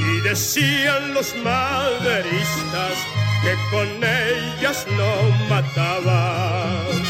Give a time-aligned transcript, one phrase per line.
[0.00, 2.94] Y decían los maderistas
[3.42, 7.02] que con ellas no mataban.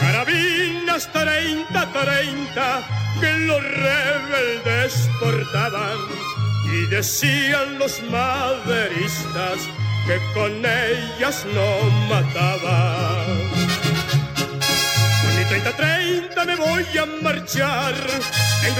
[0.00, 2.82] Carabinas 30, 30
[3.20, 5.98] que los rebeldes portaban
[6.74, 9.58] y decían los maderistas
[10.06, 13.61] que con ellas no mataban.
[15.52, 17.94] 30-30 me voy a marchar,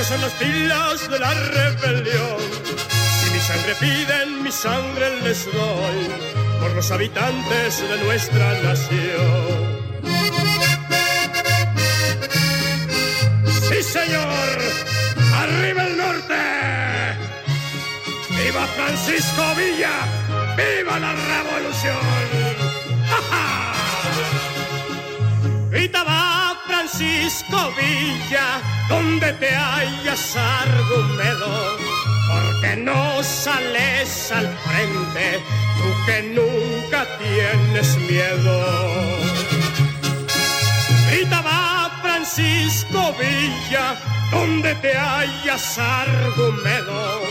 [0.08, 2.38] son las filas de la rebelión.
[3.20, 6.08] Si mi sangre piden, mi sangre les doy,
[6.60, 9.82] por los habitantes de nuestra nación.
[13.68, 14.58] Sí, señor,
[15.42, 16.40] arriba el norte.
[18.30, 19.96] ¡Viva Francisco Villa!
[20.56, 21.96] ¡Viva la revolución!
[23.10, 23.42] ¡Ja, ja!
[26.92, 31.78] Francisco Villa, donde te hayas argumedo,
[32.28, 35.42] porque no sales al frente,
[35.78, 38.54] tú que nunca tienes miedo.
[41.10, 43.96] Grita va Francisco Villa,
[44.30, 47.22] donde te hayas argumedo,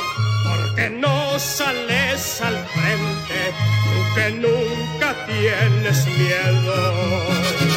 [0.43, 3.53] porque no sales al frente,
[3.83, 7.70] tú que nunca tienes miedo.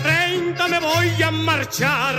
[0.00, 2.14] 30 me voy a marchar,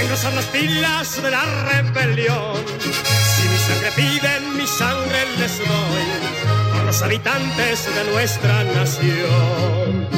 [0.00, 2.56] engrosar las pilas de la rebelión.
[2.80, 10.08] Si mi sangre piden, mi sangre les doy a los habitantes de nuestra nación.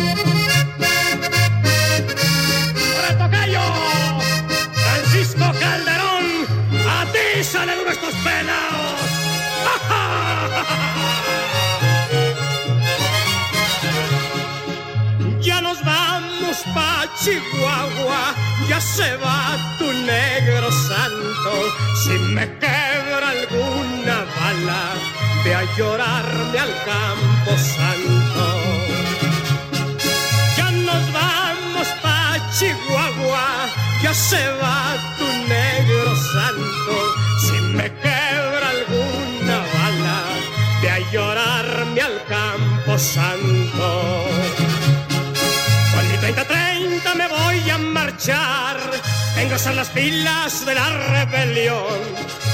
[2.95, 3.61] ¡Por tocayo!
[4.75, 6.27] Francisco Calderón,
[6.89, 8.69] a ti salen nuestros pelados.
[8.69, 8.78] ya
[16.75, 18.35] pa' Chihuahua,
[18.69, 21.53] ya se va tu negro santo.
[22.03, 24.85] Si me quebra alguna bala,
[25.45, 28.47] ve a llorarme al campo santo.
[30.57, 33.49] Ya nos vamos pa' Chihuahua,
[34.03, 36.95] ya se va tu negro santo.
[37.45, 40.21] Si me quebra alguna bala,
[40.83, 44.28] ve a llorarme al campo santo.
[48.19, 48.77] Marchar,
[49.41, 51.77] engrosar las pilas de la rebelión.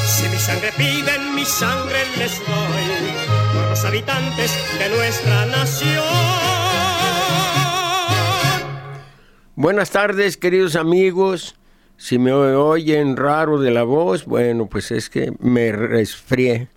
[0.07, 6.05] Si mi sangre piden, mi sangre les doy por habitantes de nuestra nación.
[9.57, 11.55] Buenas tardes, queridos amigos.
[11.97, 16.69] Si me oyen raro de la voz, bueno, pues es que me resfrié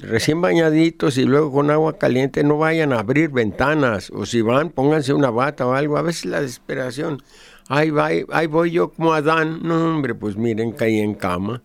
[0.00, 4.70] recién bañaditos y luego con agua caliente no vayan a abrir ventanas o si van
[4.70, 5.96] pónganse una bata o algo.
[5.96, 7.22] A veces la desesperación,
[7.70, 9.60] ahí, va, ahí voy yo como Adán.
[9.62, 11.62] No, hombre, pues miren, caí en cama.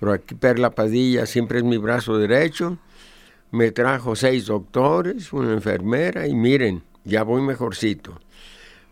[0.00, 2.78] Pero aquí Perla Padilla siempre es mi brazo derecho.
[3.50, 8.20] Me trajo seis doctores, una enfermera y miren, ya voy mejorcito.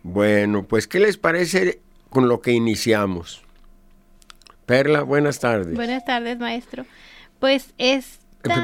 [0.02, 3.42] Bueno, pues ¿qué les parece con lo que iniciamos?
[4.66, 5.74] Perla, buenas tardes.
[5.74, 6.84] Buenas tardes, maestro.
[7.38, 8.20] Pues es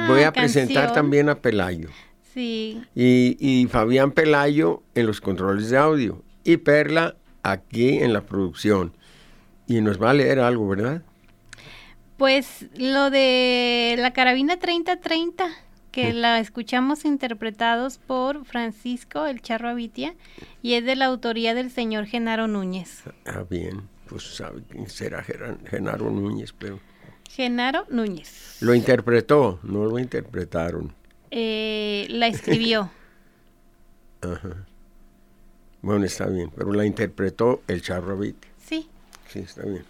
[0.08, 1.88] Voy a presentar también a Pelayo.
[2.34, 2.82] Sí.
[2.94, 6.22] Y, Fabián Pelayo en los controles de audio.
[6.44, 8.92] Y Perla aquí en la producción.
[9.66, 11.02] Y nos va a leer algo, ¿verdad?
[12.16, 15.48] Pues lo de la carabina 3030,
[15.90, 20.14] que la escuchamos interpretados por Francisco El Charro Avitia,
[20.62, 23.02] y es de la autoría del señor Genaro Núñez.
[23.26, 26.80] Ah, bien, pues sabe quién será Genaro Núñez, pero...
[27.30, 28.58] Genaro Núñez.
[28.60, 30.94] Lo interpretó, no lo interpretaron.
[31.30, 32.90] Eh, la escribió.
[34.20, 34.66] Ajá.
[35.82, 38.36] Bueno, está bien, pero la interpretó el Charrobit.
[38.64, 38.88] Sí.
[39.28, 39.84] Sí, está bien.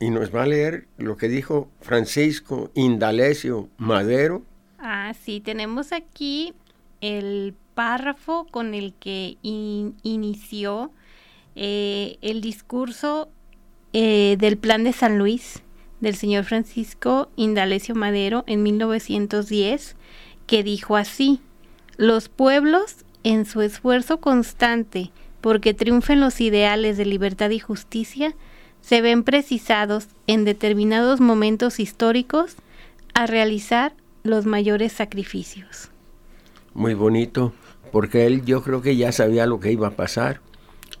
[0.00, 4.44] Y nos va a leer lo que dijo Francisco Indalecio Madero
[4.78, 6.54] Ah, sí, tenemos aquí
[7.00, 10.92] el párrafo con el que inició
[11.56, 13.28] eh, el discurso
[13.92, 15.62] eh, del Plan de San Luis
[16.00, 19.96] del señor Francisco Indalecio Madero en 1910,
[20.46, 21.40] que dijo así,
[21.98, 25.10] los pueblos, en su esfuerzo constante
[25.40, 28.34] porque triunfen los ideales de libertad y justicia,
[28.80, 32.56] se ven precisados en determinados momentos históricos
[33.14, 35.90] a realizar los mayores sacrificios.
[36.74, 37.52] Muy bonito,
[37.92, 40.40] porque él yo creo que ya sabía lo que iba a pasar.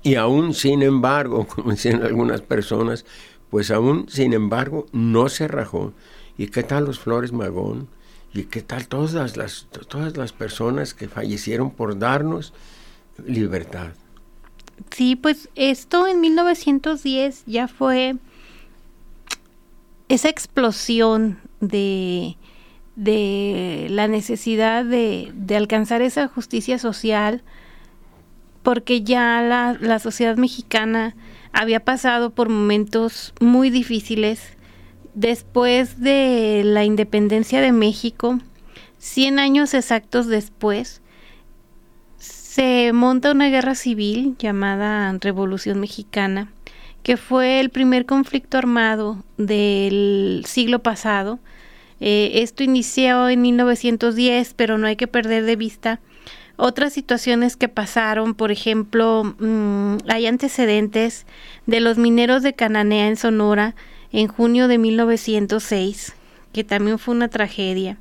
[0.02, 3.04] Y aún, sin embargo, como dicen algunas personas,
[3.50, 5.92] pues aún, sin embargo, no se rajó.
[6.36, 7.88] ¿Y qué tal los Flores Magón?
[8.34, 12.52] ¿Y qué tal todas las, todas las personas que fallecieron por darnos
[13.26, 13.92] libertad?
[14.90, 18.16] Sí, pues esto en 1910 ya fue
[20.08, 22.36] esa explosión de,
[22.96, 27.42] de la necesidad de, de, alcanzar esa justicia social,
[28.62, 31.14] porque ya la, la sociedad mexicana
[31.52, 34.56] había pasado por momentos muy difíciles.
[35.18, 38.38] Después de la independencia de México,
[38.98, 41.02] 100 años exactos después,
[42.18, 46.52] se monta una guerra civil llamada Revolución Mexicana,
[47.02, 51.40] que fue el primer conflicto armado del siglo pasado.
[51.98, 55.98] Eh, esto inició en 1910, pero no hay que perder de vista
[56.56, 61.26] otras situaciones que pasaron, por ejemplo, mm, hay antecedentes
[61.66, 63.74] de los mineros de Cananea en Sonora
[64.12, 66.14] en junio de 1906,
[66.52, 67.98] que también fue una tragedia.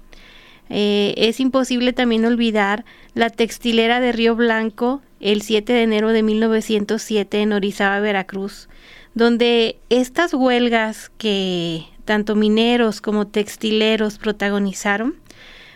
[0.70, 6.24] Eh, es imposible también olvidar la textilera de Río Blanco el 7 de enero de
[6.24, 8.70] 1907 en Orizaba, Veracruz,
[9.16, 15.16] donde estas huelgas que tanto mineros como textileros protagonizaron,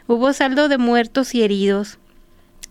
[0.07, 1.97] hubo saldo de muertos y heridos,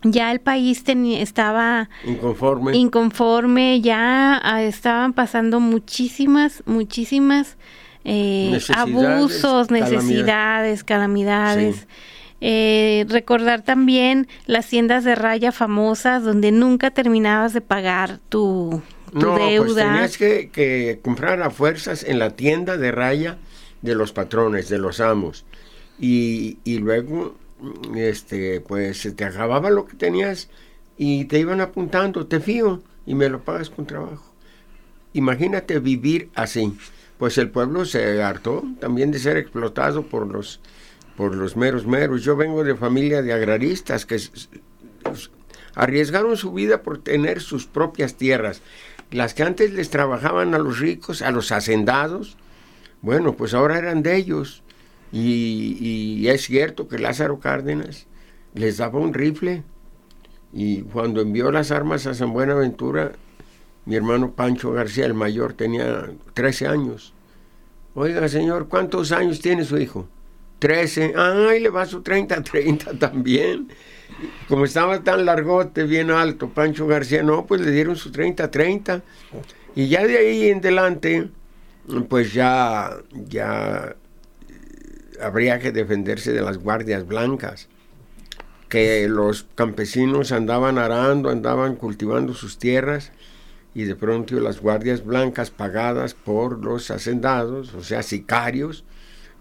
[0.03, 2.75] ya el país estaba inconforme.
[2.75, 7.57] inconforme, ya ah, estaban pasando muchísimas, muchísimas
[8.03, 11.87] eh, abusos, necesidades, calamidades.
[12.43, 18.81] Eh, recordar también las tiendas de raya famosas donde nunca terminabas de pagar tu,
[19.13, 19.65] no, pues deuda.
[19.65, 23.37] Pues tenías que, que comprar a fuerzas en la tienda de raya
[23.81, 25.45] de los patrones, de los amos.
[25.99, 27.35] Y, y luego
[27.95, 30.49] este, pues se te acababa lo que tenías
[30.97, 34.33] y te iban apuntando, te fío y me lo pagas con trabajo.
[35.13, 36.77] Imagínate vivir así.
[37.17, 40.59] Pues el pueblo se hartó también de ser explotado por los,
[41.15, 42.23] por los meros meros.
[42.23, 44.19] Yo vengo de familia de agraristas que
[45.75, 48.61] arriesgaron su vida por tener sus propias tierras.
[49.11, 52.37] Las que antes les trabajaban a los ricos, a los hacendados,
[53.01, 54.63] bueno, pues ahora eran de ellos
[55.11, 58.07] y, es cierto que Lázaro Cárdenas
[58.53, 59.63] les daba un rifle
[60.53, 63.13] y cuando envió las armas a San Buenaventura,
[63.85, 67.13] mi hermano Pancho García, el mayor, tenía 13 años.
[67.93, 70.07] Oiga, señor, ¿cuántos años tiene su hijo?
[70.59, 71.13] 13.
[71.15, 73.69] Ay, le va su 30, 30 también.
[74.47, 79.01] Como estaba tan largote, bien alto, Pancho García, no, pues le dieron su 30, 30.
[79.75, 81.29] Y ya de ahí en adelante,
[82.07, 83.95] pues ya, ya
[85.21, 87.67] habría que defenderse de las guardias blancas,
[88.69, 93.11] que los campesinos andaban arando, andaban cultivando sus tierras
[93.73, 98.83] y de pronto las guardias blancas pagadas por los hacendados, o sea, sicarios,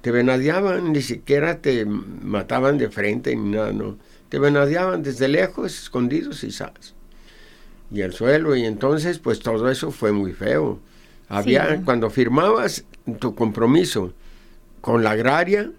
[0.00, 3.98] te venadeaban, ni siquiera te mataban de frente ni nada, no.
[4.28, 6.94] Te venadeaban desde lejos, escondidos y sabes.
[7.92, 10.78] Y el suelo, y entonces, pues todo eso fue muy feo.
[11.28, 12.84] Había, cuando firmabas
[13.18, 14.12] tu compromiso
[14.80, 15.70] con la agraria,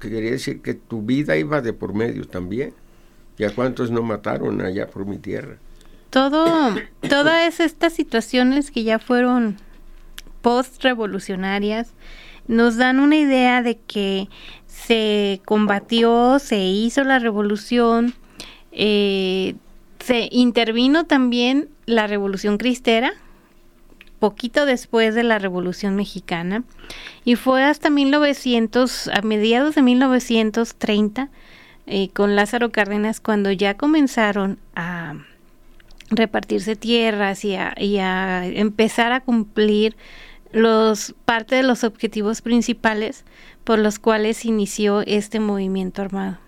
[0.00, 2.74] que quería decir que tu vida iba de por medio también.
[3.38, 5.56] ¿Y a cuántos no mataron allá por mi tierra?
[6.10, 6.74] Todo,
[7.08, 9.56] todas estas situaciones que ya fueron
[10.42, 11.94] post-revolucionarias
[12.46, 14.28] nos dan una idea de que
[14.66, 18.14] se combatió, se hizo la revolución,
[18.72, 19.54] eh,
[20.00, 23.12] se intervino también la revolución cristera,
[24.22, 26.62] poquito después de la Revolución Mexicana
[27.24, 31.28] y fue hasta 1900, a mediados de 1930,
[31.88, 35.14] eh, con Lázaro Cárdenas, cuando ya comenzaron a
[36.08, 39.96] repartirse tierras y a, y a empezar a cumplir
[40.52, 43.24] los parte de los objetivos principales
[43.64, 46.38] por los cuales inició este movimiento armado.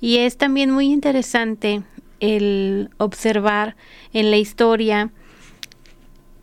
[0.00, 1.84] Y es también muy interesante
[2.18, 3.76] el observar
[4.12, 5.12] en la historia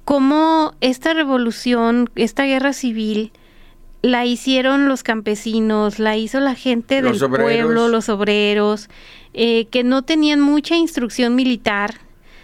[0.07, 3.33] cómo esta revolución, esta guerra civil,
[4.01, 7.43] la hicieron los campesinos, la hizo la gente Los del obreros.
[7.45, 8.89] pueblo, los obreros,
[9.33, 11.95] eh, que no tenían mucha instrucción militar,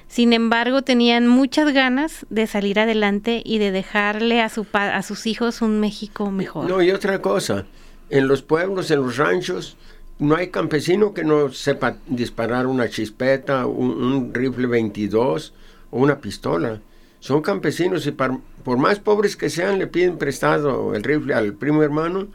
[0.09, 5.01] sin embargo tenían muchas ganas de salir adelante y de dejarle a, su pa- a
[5.01, 6.67] sus hijos un México mejor.
[6.69, 7.65] No, y otra cosa,
[8.09, 9.77] en los pueblos, en los ranchos,
[10.19, 15.53] no hay campesino que no sepa disparar una chispeta, un, un rifle 22
[15.91, 16.81] o una pistola.
[17.23, 21.81] Son campesinos y por más pobres que sean, le piden prestado el rifle al primo
[21.81, 22.27] hermano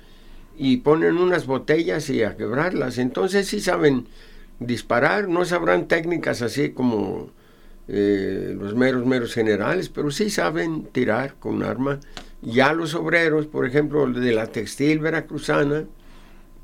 [0.57, 2.97] y ponen unas botellas y a quebrarlas.
[2.97, 4.07] Entonces sí saben
[4.61, 7.28] disparar, no sabrán técnicas así como
[7.87, 12.00] eh, los meros, meros generales, pero sí saben tirar con un arma.
[12.40, 15.85] Ya los obreros, por ejemplo, de la textil veracruzana,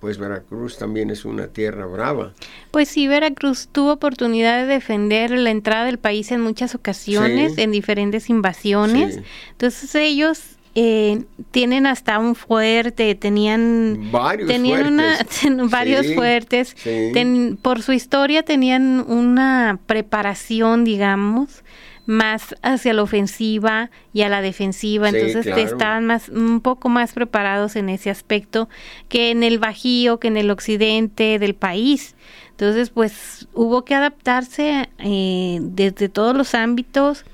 [0.04, 2.34] pues Veracruz también es una tierra brava.
[2.70, 7.62] Pues sí, Veracruz tuvo oportunidad de defender la entrada del país en muchas ocasiones, Sí.
[7.62, 9.14] en diferentes invasiones.
[9.14, 9.20] Sí.
[9.52, 10.42] Entonces ellos
[10.74, 15.40] eh, tienen hasta un fuerte, tenían Varios tenían una- fuertes.
[15.40, 16.74] ten- varios Sí, fuertes.
[16.76, 17.10] sí.
[17.14, 21.63] Ten- por su historia tenían una preparación, digamos,
[22.06, 25.10] más hacia la ofensiva y a la defensiva.
[25.10, 25.62] Sí, Entonces claro.
[25.62, 28.68] estaban más, un poco más preparados en ese aspecto
[29.08, 32.14] que en el Bajío, que en el occidente del país.
[32.50, 37.24] Entonces, pues hubo que adaptarse eh, desde todos los ámbitos.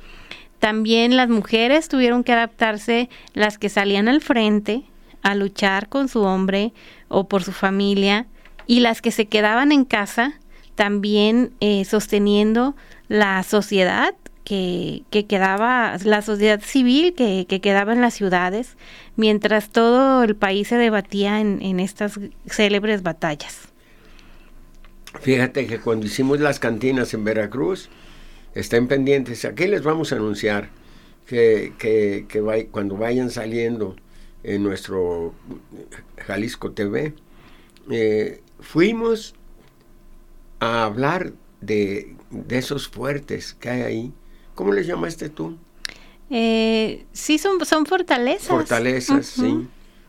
[0.58, 4.82] También las mujeres tuvieron que adaptarse, las que salían al frente
[5.22, 6.72] a luchar con su hombre
[7.08, 8.26] o por su familia,
[8.66, 10.34] y las que se quedaban en casa
[10.74, 12.74] también eh, sosteniendo
[13.08, 14.14] la sociedad
[14.50, 18.76] que, que quedaba, la sociedad civil que, que quedaba en las ciudades,
[19.14, 23.69] mientras todo el país se debatía en, en estas célebres batallas.
[25.21, 27.90] Fíjate que cuando hicimos las cantinas en Veracruz,
[28.52, 29.45] estén pendientes.
[29.45, 30.71] Aquí les vamos a anunciar
[31.28, 33.95] que, que, que cuando vayan saliendo
[34.42, 35.33] en nuestro
[36.26, 37.14] Jalisco TV,
[37.88, 39.37] eh, fuimos
[40.59, 44.12] a hablar de, de esos fuertes que hay ahí.
[44.61, 45.57] ¿Cómo les llamaste tú?
[46.29, 48.47] Eh, sí, son, son fortalezas.
[48.49, 49.67] Fortalezas, sí.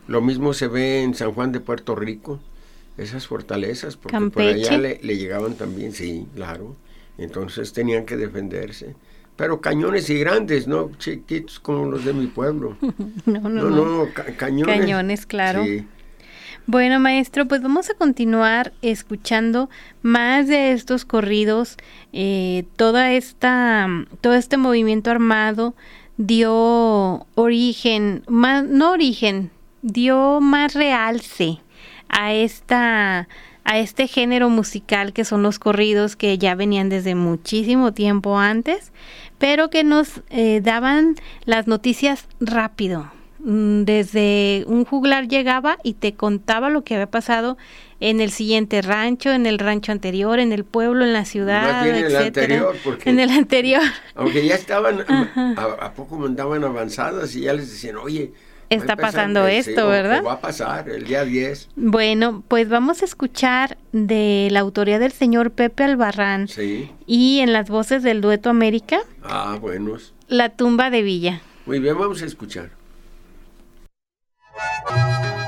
[0.08, 2.38] Lo mismo se ve en San Juan de Puerto Rico,
[2.98, 6.76] esas fortalezas, porque por allá le, le llegaban también, sí, claro.
[7.16, 8.94] Entonces tenían que defenderse.
[9.36, 12.76] Pero cañones y grandes, no chiquitos como los de mi pueblo.
[13.24, 14.04] No, no, No, no.
[14.04, 14.80] no, ca- cañones.
[14.80, 15.64] Cañones, claro.
[15.64, 15.86] Sí.
[16.66, 19.68] Bueno, maestro, pues vamos a continuar escuchando
[20.00, 21.76] más de estos corridos.
[22.12, 23.88] Eh, toda esta,
[24.20, 25.74] todo este movimiento armado
[26.18, 29.50] dio origen, más, no origen,
[29.82, 31.58] dio más realce
[32.08, 33.28] a esta
[33.64, 38.92] a este género musical que son los corridos que ya venían desde muchísimo tiempo antes,
[39.38, 41.14] pero que nos eh, daban
[41.44, 43.10] las noticias rápido.
[43.44, 47.56] Mm, Desde un juglar llegaba y te contaba lo que había pasado
[48.00, 51.84] en el siguiente rancho, en el rancho anterior, en el pueblo, en la ciudad, Más
[51.84, 53.82] bien en el anterior, porque- En el anterior.
[54.14, 55.00] Aunque ya estaban,
[55.56, 58.32] a, a poco mandaban avanzadas y ya les decían, oye,
[58.70, 60.24] Está pasando esto, o ¿verdad?
[60.24, 61.68] va a pasar el día 10.
[61.76, 66.90] Bueno, pues vamos a escuchar de la autoría del señor Pepe Albarrán Sí.
[67.06, 70.14] y en las voces del dueto América, Ah, buenos.
[70.26, 71.42] La tumba de Villa.
[71.66, 72.70] Muy bien, vamos a escuchar.
[74.52, 75.41] Cuántos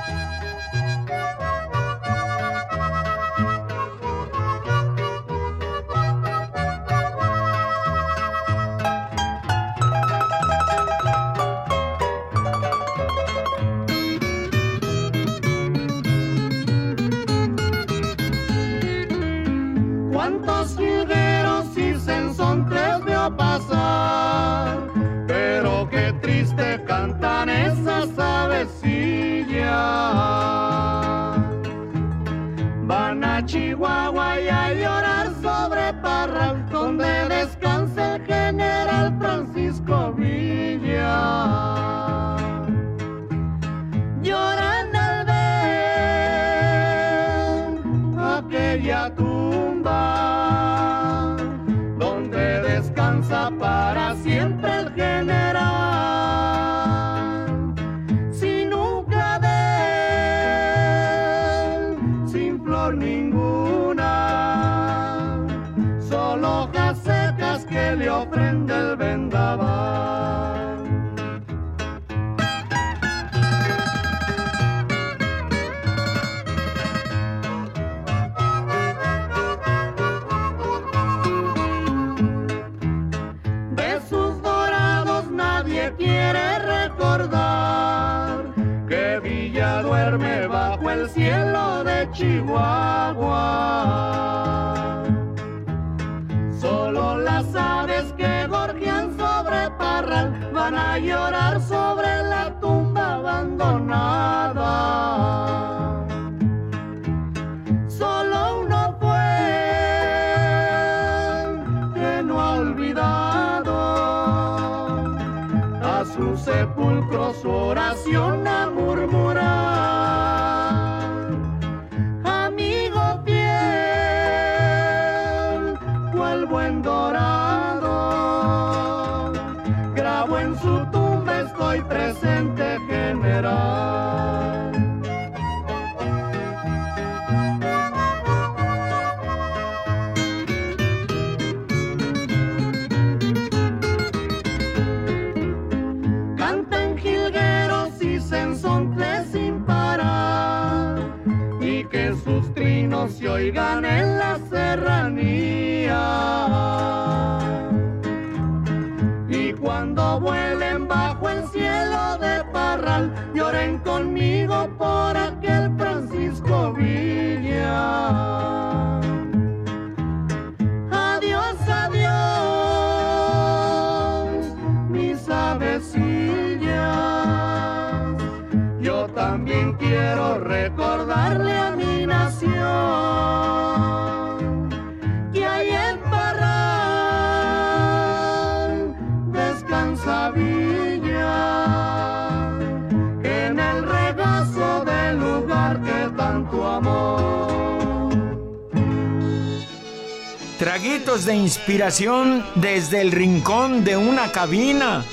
[201.05, 205.05] De inspiración desde el rincón de una cabina.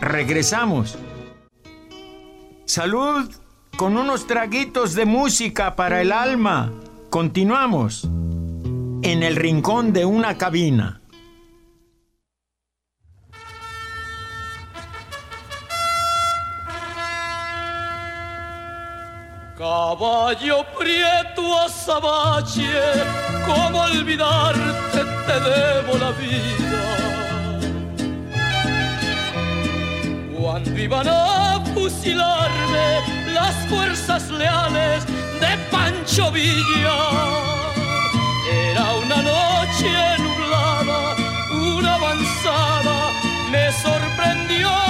[0.00, 0.98] Regresamos.
[2.66, 3.30] Salud
[3.76, 6.72] con unos traguitos de música para el alma.
[7.08, 11.00] Continuamos en el rincón de una cabina.
[19.56, 22.66] Caballo prieto azabache,
[23.50, 25.00] ¿cómo olvidarte?
[25.26, 26.82] Te debo la vida.
[30.36, 32.86] Cuando iban a fusilarme
[33.34, 35.04] las fuerzas leales
[35.40, 36.98] de Pancho Villa,
[38.70, 41.00] era una noche nublada,
[41.76, 42.96] una avanzada
[43.50, 44.89] me sorprendió.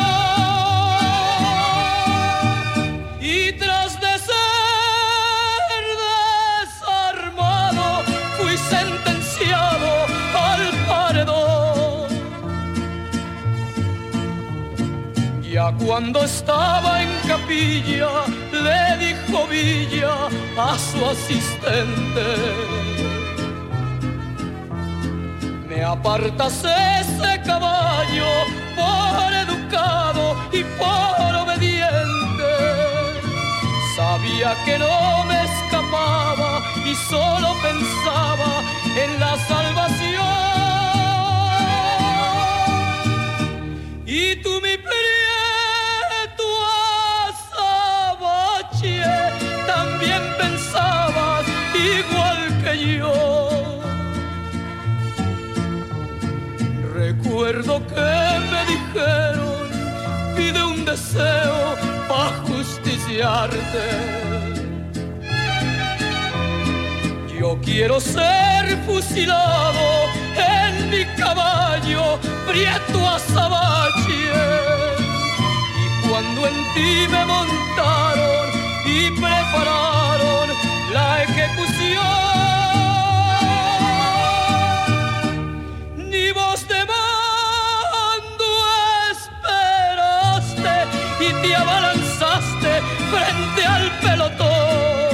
[15.90, 18.10] Cuando estaba en capilla,
[18.52, 22.26] le dijo Villa a su asistente.
[25.68, 28.30] Me apartas ese caballo
[28.76, 32.52] por educado y por obediente.
[33.96, 38.62] Sabía que no me escapaba y solo pensaba
[38.94, 40.30] en la salvación.
[44.06, 44.76] Y tú mi
[51.74, 53.80] igual que yo.
[56.94, 58.10] Recuerdo que
[58.50, 59.68] me dijeron,
[60.36, 61.76] pide un deseo
[62.08, 63.86] para justiciarte.
[67.38, 69.86] Yo quiero ser fusilado
[70.36, 74.30] en mi caballo, prieto azabache.
[75.82, 78.39] Y cuando en ti me montaron
[79.00, 80.48] y prepararon
[80.92, 82.00] la ejecución,
[85.96, 88.48] ni voz de mando
[89.14, 90.74] esperaste
[91.26, 92.72] y te abalanzaste
[93.12, 95.10] frente al pelotón.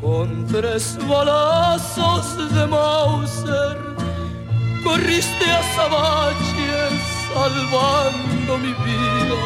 [0.00, 3.76] Con tres balazos de Mauser
[4.82, 6.53] corriste a Sabache
[7.34, 9.40] salvando mi vida.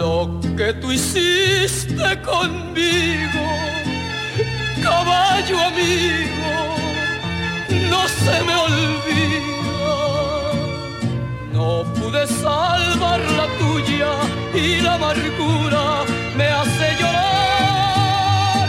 [0.00, 0.14] Lo
[0.56, 3.44] que tú hiciste conmigo,
[4.82, 6.52] caballo amigo,
[7.90, 9.52] no se me olvida.
[11.52, 11.68] No
[11.98, 14.12] pude salvar la tuya
[14.54, 15.84] y la amargura
[16.36, 18.68] me hace llorar.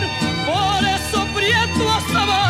[0.50, 2.43] Por eso prieto azabache, no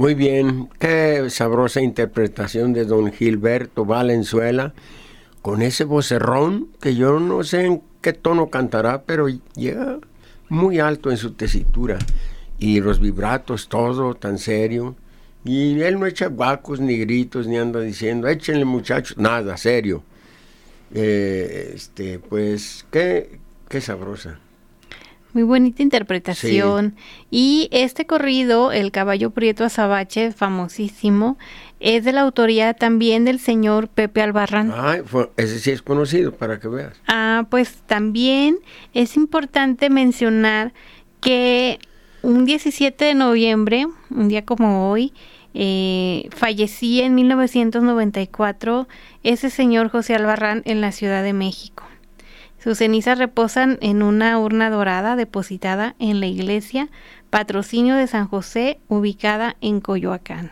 [0.00, 4.72] Muy bien, qué sabrosa interpretación de don Gilberto Valenzuela,
[5.42, 9.98] con ese vocerrón que yo no sé en qué tono cantará, pero llega
[10.48, 11.98] muy alto en su tesitura
[12.58, 14.96] y los vibratos, todo tan serio.
[15.44, 20.02] Y él no echa guacos ni gritos ni anda diciendo, échenle muchachos, nada, serio.
[20.94, 24.40] Eh, este, pues, qué, qué sabrosa.
[25.32, 26.96] Muy bonita interpretación.
[27.30, 31.38] Y este corrido, El caballo prieto azabache, famosísimo,
[31.78, 34.72] es de la autoría también del señor Pepe Albarrán.
[34.76, 37.00] Ay, fue- ese sí es conocido, para que veas.
[37.06, 38.58] Ah, pues también
[38.92, 40.72] es importante mencionar
[41.20, 41.78] que
[42.22, 45.12] un 17 de noviembre, un día como hoy,
[45.54, 48.88] eh, fallecía en 1994
[49.22, 51.84] ese señor José Albarrán en la Ciudad de México.
[52.62, 56.88] Sus cenizas reposan en una urna dorada depositada en la iglesia
[57.30, 60.50] Patrocinio de San José, ubicada en Coyoacán.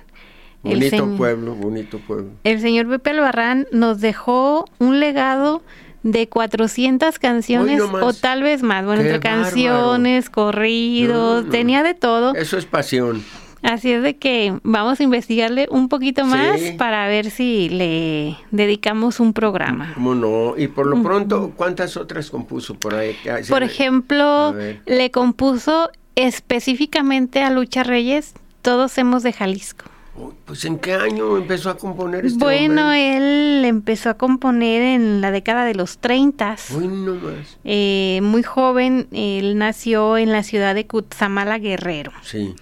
[0.65, 2.31] El Bonito pueblo, bonito pueblo.
[2.45, 5.63] el señor Pepe Albarrán nos dejó un legado
[6.03, 8.85] de 400 canciones no o tal vez más.
[8.85, 9.45] Bueno, Qué entre bárbaro.
[9.51, 11.51] canciones, corridos, No, no.
[11.51, 12.35] tenía de todo.
[12.35, 13.23] Eso es pasión.
[13.69, 16.73] Así es de que vamos a investigarle un poquito más Sí.
[16.79, 19.93] para ver si le dedicamos un programa.
[19.95, 20.55] ¿Cómo no?
[20.57, 23.15] Y por lo pronto, ¿cuántas otras compuso por ahí?
[23.43, 24.55] Se Por ejemplo,
[24.87, 29.85] le compuso específicamente a Lucha Reyes, Todos hemos de Jalisco.
[30.17, 33.17] Uy, Pues ¿en qué año empezó a componer este Bueno, hombre?
[33.59, 36.57] él empezó a componer en la década de los 30.
[36.77, 37.59] Uy, no más.
[37.65, 42.11] Eh, muy joven, él nació en la ciudad de Cutzamala, Guerrero.
[42.23, 42.55] Sí.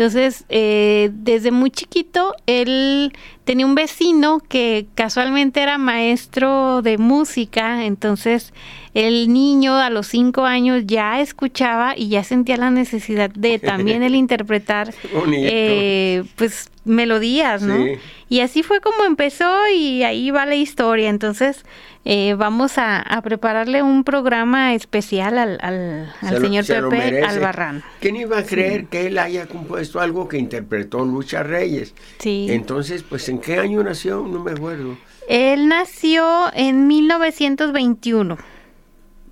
[0.00, 3.12] Entonces, eh, desde muy chiquito, él
[3.44, 8.54] tenía un vecino que casualmente era maestro de música, entonces
[8.94, 14.02] el niño a los cinco años ya escuchaba y ya sentía la necesidad de también
[14.02, 14.94] él interpretar
[15.34, 17.76] eh, pues melodías, ¿no?
[17.76, 17.92] Sí.
[18.30, 21.10] Y así fue como empezó y ahí va la historia.
[21.10, 21.66] Entonces,
[22.04, 27.22] eh, vamos a, a prepararle un programa especial al, al, al lo- señor se Pepe.
[27.22, 27.82] Albarrán.
[28.00, 31.94] ¿Quién iba a creer que él haya compuesto algo que interpretó Lucha Reyes?
[32.18, 32.46] Sí.
[32.50, 34.26] Entonces, pues, ¿en qué año nació?
[34.26, 34.96] No me acuerdo.
[35.28, 38.36] Él nació en 1921.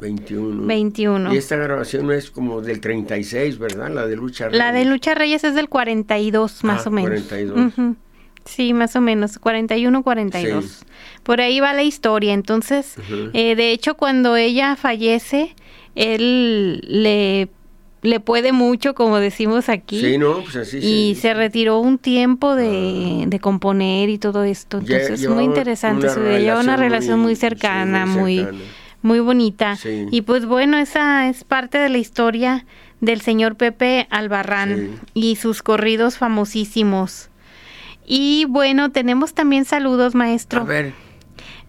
[0.00, 0.66] 21.
[0.66, 1.34] 21.
[1.34, 3.90] Y esta grabación es como del 36, ¿verdad?
[3.90, 4.58] La de Lucha Reyes.
[4.58, 7.10] La de Lucha Reyes es del 42, más Ah, o menos.
[7.22, 7.72] 42.
[7.72, 7.96] Ujú.
[8.44, 10.64] Sí, más o menos, 41, 42.
[10.64, 10.84] Sí.
[11.28, 12.32] Por ahí va la historia.
[12.32, 12.94] Entonces,
[13.34, 15.54] eh, de hecho, cuando ella fallece,
[15.94, 17.48] él le,
[18.02, 20.00] le puede mucho, como decimos aquí.
[20.00, 24.42] Sí, no, pues así y se- se retiró un tiempo de, de componer y todo
[24.44, 24.78] esto.
[24.78, 26.06] Entonces, llevaba muy interesante.
[26.06, 26.38] una su vida.
[26.38, 28.58] Lleva una relación relación muy- cercana, muy muy, cercana.
[29.02, 29.76] muy bonita.
[29.76, 30.06] Sí.
[30.10, 32.64] Y pues bueno, esa es parte de la historia
[33.02, 37.28] del señor Pepe Albarrán y sus corridos famosísimos.
[38.06, 40.62] Y bueno, tenemos también saludos, maestro.
[40.62, 40.94] A ver,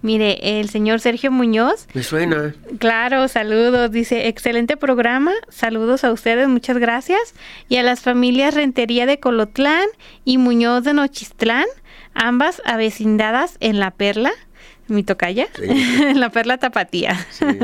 [0.01, 2.55] Mire, el señor Sergio Muñoz, me suena.
[2.77, 7.33] claro, saludos, dice, excelente programa, saludos a ustedes, muchas gracias,
[7.67, 9.88] y a las familias Rentería de Colotlán
[10.23, 11.65] y Muñoz de Nochistlán,
[12.13, 14.31] ambas avecindadas en La Perla,
[14.89, 16.13] mi tocaya, Sí.
[16.15, 17.15] La Perla Tapatía.
[17.32, 17.45] Sí.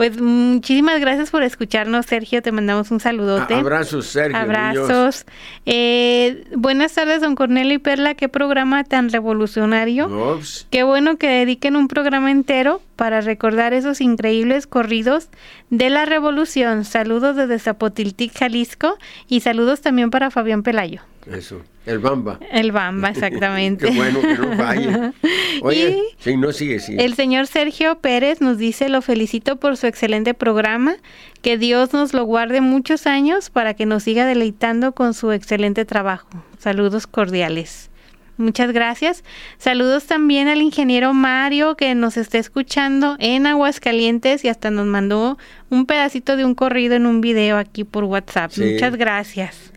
[0.00, 3.52] Pues muchísimas gracias por escucharnos, Sergio, te mandamos un saludote.
[3.52, 4.38] Abrazos, Sergio.
[4.38, 5.26] Abrazos.
[5.66, 8.14] Eh, buenas tardes, don Cornelio y Perla.
[8.14, 10.40] Qué programa tan revolucionario.
[10.70, 15.28] Qué bueno que dediquen un programa entero para recordar esos increíbles corridos
[15.68, 16.86] de la revolución.
[16.86, 18.96] Saludos desde Zapotiltic, Jalisco.
[19.28, 21.02] Y saludos también para Fabián Pelayo.
[21.34, 21.62] Eso.
[21.86, 22.38] El Bamba.
[22.52, 23.86] El Bamba, exactamente.
[23.86, 25.12] Qué bueno que no.
[25.62, 26.78] Oye, Y- sí, no sigue.
[26.98, 30.96] El señor Sergio Pérez nos dice, lo felicito por su excelente programa,
[31.42, 35.84] que Dios nos lo guarde muchos años para que nos siga deleitando con su excelente
[35.84, 36.28] trabajo.
[36.58, 37.90] Saludos cordiales.
[38.36, 39.22] Muchas gracias.
[39.58, 45.36] Saludos también al ingeniero Mario que nos está escuchando en Aguascalientes y hasta nos mandó
[45.68, 48.50] un pedacito de un corrido en un video aquí por WhatsApp.
[48.52, 48.64] Sí.
[48.64, 49.69] Muchas gracias.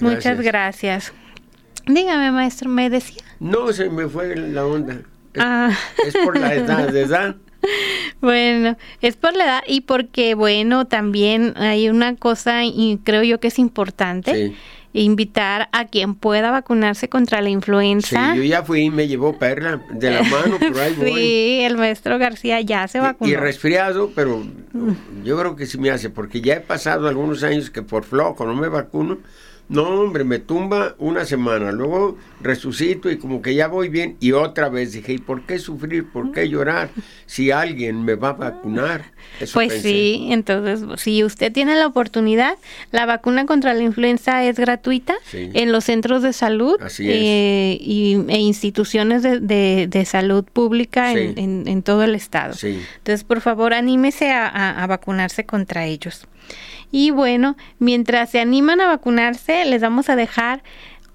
[0.00, 1.12] Muchas Gracias.
[1.86, 3.22] Dígame, maestro, me decía.
[3.38, 4.94] No, se me fue la onda.
[5.34, 5.70] Es, Ah.
[6.06, 7.36] es por la edad.
[8.20, 13.40] Bueno, es por la edad y porque, bueno, también hay una cosa y creo yo
[13.40, 14.48] que es importante.
[14.48, 14.56] Sí.
[14.92, 18.34] Invitar a quien pueda vacunarse contra la Sí, influenza.
[18.34, 21.12] yo ya fui y me llevó Perla de la mano, pero ahí voy.
[21.12, 23.30] Sí, el maestro García ya se Y- vacunó.
[23.30, 24.42] Y, resfriado, pero
[25.24, 28.46] yo creo que sí me hace, porque ya he pasado algunos años que por flojo
[28.46, 29.18] no me vacuno,
[29.68, 34.30] No, hombre, me tumba una semana, luego resucito y como que ya voy bien y
[34.30, 36.06] otra vez dije, ¿y por qué sufrir?
[36.08, 36.90] ¿Por qué llorar
[37.26, 39.06] si alguien me va a vacunar?
[39.40, 39.88] Eso Pues pensé.
[39.88, 42.56] sí, entonces si usted tiene la oportunidad,
[42.92, 45.50] la vacuna contra la influenza es gratuita Sí.
[45.52, 51.36] en los centros de salud eh, y, e instituciones de, de- de salud pública en,
[51.38, 52.54] en- en todo el estado.
[52.54, 52.80] Sí.
[52.98, 56.28] Entonces, por favor, anímese a, a- a vacunarse contra ellos.
[56.92, 60.62] Y bueno, mientras se animan a vacunarse, les vamos a dejar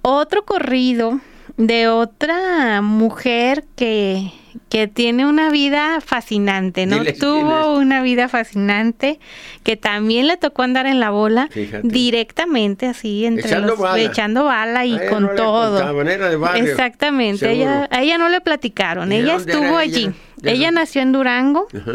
[0.02, 1.20] otro corrido
[1.58, 4.32] de otra mujer que,
[4.70, 7.00] que tiene una vida fascinante, ¿no?
[7.00, 9.20] Diles Tuvo una vida fascinante
[9.64, 11.88] que también le tocó andar en la bola Fíjate.
[11.88, 14.02] directamente así entre Echando los bala.
[14.02, 15.94] echando bala y con no todo.
[15.94, 17.54] de barrio, Exactamente, seguro.
[17.70, 19.98] ella, a ella no le platicaron, ¿Y de ella estuvo ella?
[19.98, 20.12] allí.
[20.44, 21.68] Ella nació en Durango.
[21.76, 21.92] Ajá.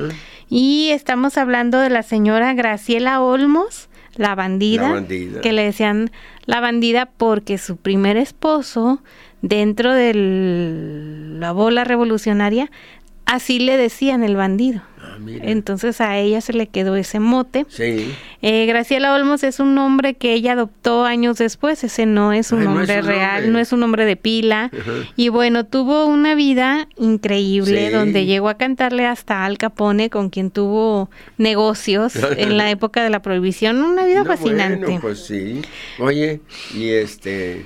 [0.48, 5.40] Y estamos hablando de la señora Graciela Olmos, la bandida, La bandida.
[5.40, 6.10] que le decían
[6.44, 9.02] la bandida porque su primer esposo,
[9.42, 10.12] dentro de
[11.38, 12.70] la bola revolucionaria,
[13.24, 14.82] así le decían el bandido.
[15.16, 15.44] Ah, mira.
[15.50, 17.64] Entonces a ella se le quedó ese mote.
[17.68, 18.12] Sí.
[18.42, 22.60] Eh, Graciela Olmos es un nombre que ella adoptó años después, ese no es un
[22.60, 23.50] Ay, no es nombre un real, nombre.
[23.52, 24.70] no es un nombre de pila.
[24.72, 24.92] Ajá.
[25.16, 27.92] Y bueno, tuvo una vida increíble Sí.
[27.94, 33.10] donde llegó a cantarle hasta Al Capone, con quien tuvo negocios en la época de
[33.10, 33.82] la prohibición.
[33.82, 34.84] Una vida No, fascinante.
[34.84, 35.62] Bueno, pues sí.
[35.98, 36.40] Oye,
[36.74, 37.64] y este.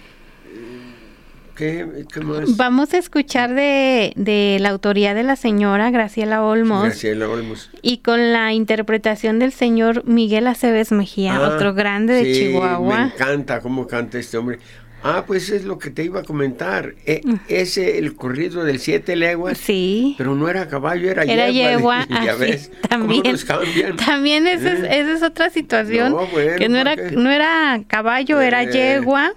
[1.60, 2.56] ¿Qué, qué más?
[2.56, 7.68] Vamos a escuchar de, de la autoría de la señora Graciela Olmos Graciela Olmos.
[7.82, 12.48] y con la interpretación del señor Miguel Aceves Mejía, Ah, otro grande de sí, Me
[12.52, 13.12] Chihuahua.
[13.14, 14.58] encanta cómo canta este hombre.
[15.02, 16.94] Ah, pues es lo que te iba a comentar.
[17.06, 19.62] E- ese, el corrido del siete leguas, Mm.
[19.64, 20.14] Sí.
[20.18, 23.22] pero no era caballo, era, Era yegua, ya ah, ves, cómo también.
[23.32, 23.96] nos cambian.
[23.96, 25.00] También esa es, ¿Eh?
[25.00, 29.32] esa es otra situación, No, bueno, que no era, no era caballo, era Eh, yegua.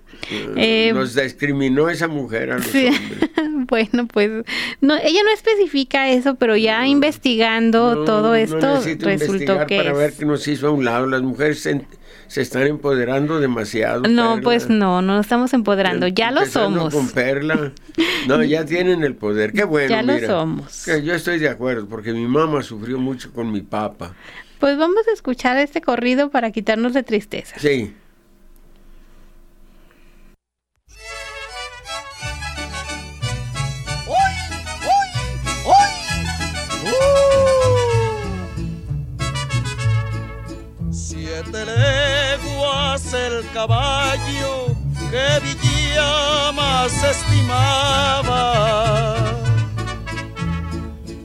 [0.55, 2.87] Eh, Nos discriminó esa mujer a los sí.
[2.87, 3.29] hombres.
[3.67, 4.29] bueno, pues
[4.81, 9.97] no, ella no especifica eso, pero ya investigando todo esto resultó que para es.
[9.97, 11.07] ver que nos hizo a un lado.
[11.07, 11.67] Las mujeres
[12.27, 14.01] se están empoderando demasiado.
[14.03, 14.41] No, Perla.
[14.43, 16.93] pues no, no nos estamos empoderando, ya lo somos.
[16.93, 17.71] Con Perla.
[18.27, 19.53] No, ya tienen el poder.
[19.53, 19.89] Qué bueno.
[19.89, 20.27] Ya lo mira.
[20.27, 20.83] somos.
[20.85, 24.13] Que yo estoy de acuerdo, porque mi mamá sufrió mucho con mi papá.
[24.59, 27.55] Pues vamos a escuchar este corrido para quitarnos de tristeza.
[27.59, 27.93] Sí.
[43.13, 44.67] El caballo
[45.11, 48.33] que Villa más estimaba.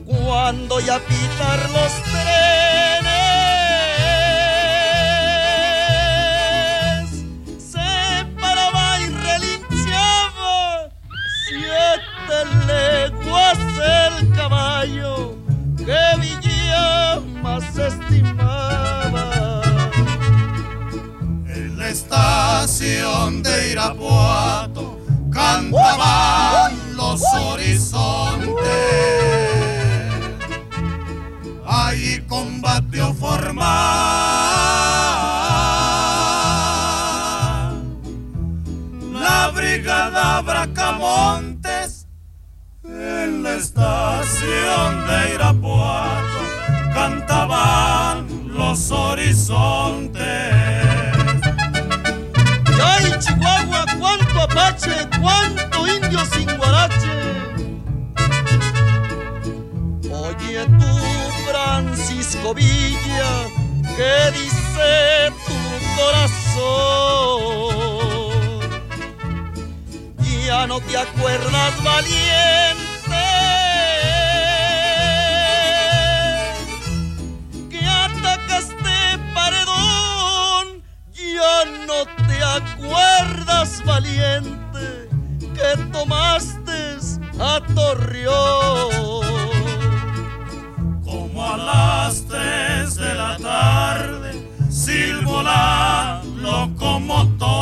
[0.05, 2.29] Cuando ya pitar los trenes,
[7.57, 10.89] se paraba y relinchaba.
[11.47, 13.59] Siete leguas
[13.97, 15.35] el caballo
[15.77, 18.88] que Villa más estimaba.
[21.89, 24.99] Estación de Irapuato
[25.31, 28.55] cantaban los horizontes.
[31.65, 33.69] Ahí combatió formal
[39.13, 42.07] la brigada Bracamontes
[42.83, 46.39] en la estación de Irapuato
[46.93, 50.88] cantaban los horizontes.
[52.81, 53.85] ¡Ay, Chihuahua!
[53.99, 55.07] ¡Cuánto apache!
[55.21, 57.15] ¡Cuánto indio sin guarache!
[60.11, 60.99] Oye tú,
[61.49, 63.47] Francisco Villa,
[63.95, 65.57] ¿qué dice tu
[65.95, 66.99] corazón?
[70.45, 72.88] Ya no te acuerdas, valiente,
[82.89, 86.59] acuerdas, valiente, que tomaste
[87.39, 89.25] a Torreón.
[91.03, 97.55] Como a las tres de la tarde silbó la locomotora.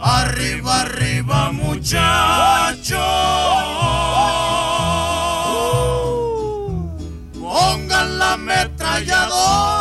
[0.00, 2.98] Arriba, arriba, muchachos.
[7.40, 9.77] Pongan la ametralladora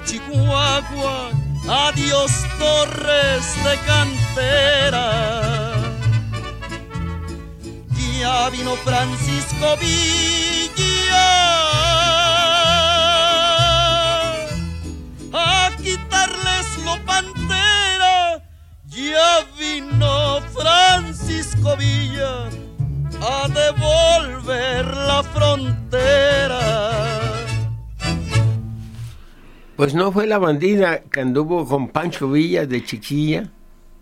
[0.00, 1.30] Chihuahua,
[1.68, 5.08] Adiós torres de cantera.
[8.18, 11.28] Ya vino Francisco Villa
[15.32, 18.42] a quitarles lo pantera.
[18.86, 22.48] Ya vino Francisco Villa
[23.20, 27.07] a devolver la frontera.
[29.78, 33.48] Pues no fue la bandida que anduvo con Pancho Villa de chiquilla.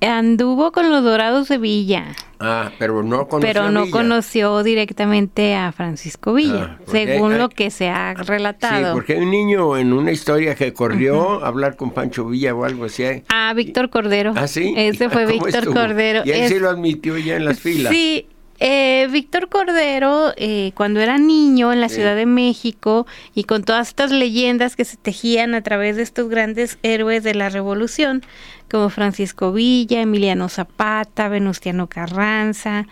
[0.01, 2.07] Anduvo con los Dorados de Villa.
[2.41, 3.93] Ah, pero no conoció pero a no Villa.
[3.93, 8.95] conoció directamente a Francisco Villa, Ah, según hay- lo que se ha Sí, relatado.
[8.95, 12.65] porque hay un niño en una historia que corrió a hablar con Pancho Villa o
[12.65, 13.05] algo así.
[13.29, 14.33] Ah, Víctor Cordero.
[14.35, 14.73] ¿Ah, sí?
[14.79, 15.75] Ese fue ¿Cómo Víctor estuvo?
[15.75, 16.23] Cordero.
[16.25, 17.93] Y él Es- sí lo admitió ya en las filas.
[17.93, 18.27] Sí,
[18.59, 21.97] eh, Víctor Cordero, eh, cuando era niño en la Sí.
[21.97, 26.29] Ciudad de México y con todas estas leyendas que se tejían a través de estos
[26.29, 28.23] grandes héroes de la Revolución,
[28.71, 32.87] como Francisco Villa, Emiliano Zapata, Venustiano Carranza,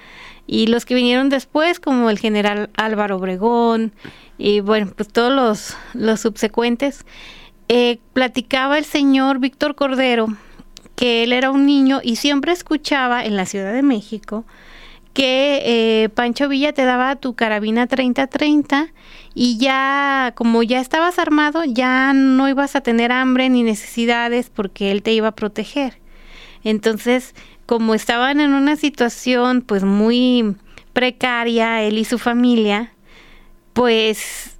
[0.47, 3.93] y los que vinieron después, como el general Álvaro Obregón,
[4.39, 7.05] y bueno, pues todos los, los subsecuentes,
[7.69, 10.29] eh, platicaba el señor Víctor Cordero
[10.97, 14.45] que él era un niño y siempre escuchaba en la Ciudad de México
[15.15, 18.93] que eh, Pancho Villa te daba tu carabina 30-30
[19.33, 24.91] y ya, como ya estabas armado, ya no ibas a tener hambre ni necesidades porque
[24.91, 26.01] él te iba a proteger.
[26.65, 30.57] Entonces, como estaban en una situación pues muy
[30.93, 32.93] precaria, él y su familia,
[33.73, 34.59] pues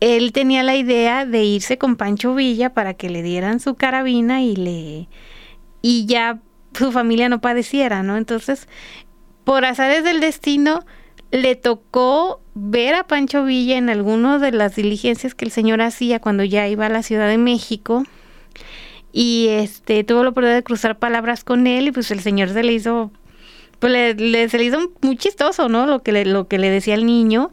[0.00, 4.42] él tenía la idea de irse con Pancho Villa para que le dieran su carabina
[4.42, 5.08] y le
[5.82, 6.40] y ya
[6.74, 8.16] su familia no padeciera, ¿no?
[8.16, 8.68] Entonces,
[9.44, 10.84] por azares del destino,
[11.30, 16.18] le tocó ver a Pancho Villa en alguna de las diligencias que el señor hacía
[16.20, 18.04] cuando ya iba a la Ciudad de México
[19.12, 22.62] y este tuvo la oportunidad de cruzar palabras con él y pues el señor se
[22.62, 23.10] le hizo
[23.78, 25.86] pues le, le- se le hizo muy chistoso, ¿no?
[25.86, 27.50] Lo que le, lo que le decía el niño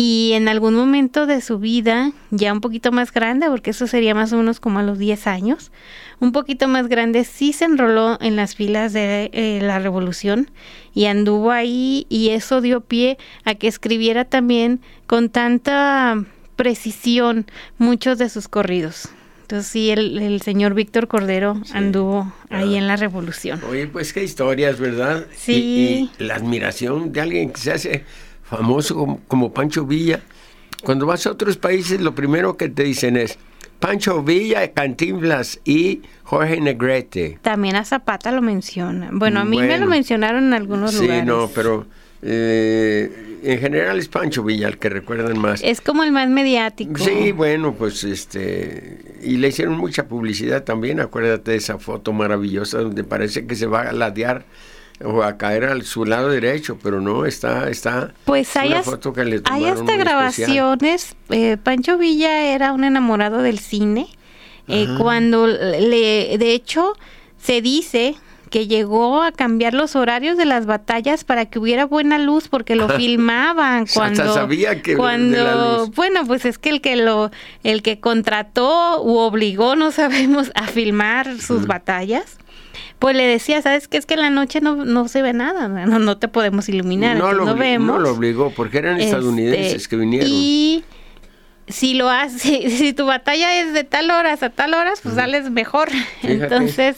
[0.00, 4.14] y en algún momento de su vida, ya un poquito más grande, porque eso sería
[4.14, 5.72] más o menos como a los 10 años,
[6.20, 10.52] un poquito más grande, sí se enroló en las filas de eh, la revolución
[10.94, 17.46] y anduvo ahí y eso dio pie a que escribiera también con tanta precisión
[17.78, 19.08] muchos de sus corridos.
[19.42, 23.60] Entonces sí, el, el señor Víctor Cordero anduvo ahí en la revolución.
[23.68, 25.26] Oye, pues qué historias, ¿verdad?
[25.34, 26.10] Sí.
[26.18, 28.04] Y, y la admiración de alguien que se hace
[28.48, 30.20] famoso como, como Pancho Villa.
[30.84, 33.38] Cuando vas a otros países, lo primero que te dicen es
[33.80, 37.38] Pancho Villa, Cantinflas y Jorge Negrete.
[37.42, 39.18] También a Zapata lo mencionan.
[39.18, 41.24] Bueno, a mí me lo mencionaron en algunos Sí, lugares.
[41.26, 41.86] no, pero
[42.22, 45.60] eh, en general es Pancho Villa el que recuerdan más.
[45.62, 46.98] Es como el más mediático.
[46.98, 48.98] Sí, bueno, pues este.
[49.22, 51.00] Y le hicieron mucha publicidad también.
[51.00, 54.44] Acuérdate de esa foto maravillosa donde parece que se va a ladear
[55.04, 57.68] o a caer al su lado derecho, pero no, está.
[57.70, 59.98] está Pues es hay, una foto que le hay tomaron hasta muy especial.
[60.00, 61.16] grabaciones.
[61.30, 64.08] Eh, Pancho Villa era un enamorado del cine.
[64.70, 66.92] Eh, cuando le, de hecho,
[67.38, 68.16] se dice
[68.50, 72.76] que llegó a cambiar los horarios de las batallas para que hubiera buena luz porque
[72.76, 75.90] lo filmaban Hasta cuando sabía que de cuando la luz.
[75.94, 77.30] bueno pues es que el que lo
[77.62, 82.38] el que contrató u obligó no sabemos a filmar sus batallas
[82.98, 85.68] pues le decía sabes que es que en la noche no, no se ve nada
[85.86, 89.74] no, no te podemos iluminar No lo, no vemos no lo obligó, porque eran estadounidenses
[89.74, 90.28] este, que vinieron.
[90.30, 90.84] Y
[91.68, 95.14] si lo haces, si, si tu batalla es de tal horas a tal horas, pues
[95.14, 95.90] sales mejor.
[96.20, 96.44] Fíjate.
[96.44, 96.96] Entonces,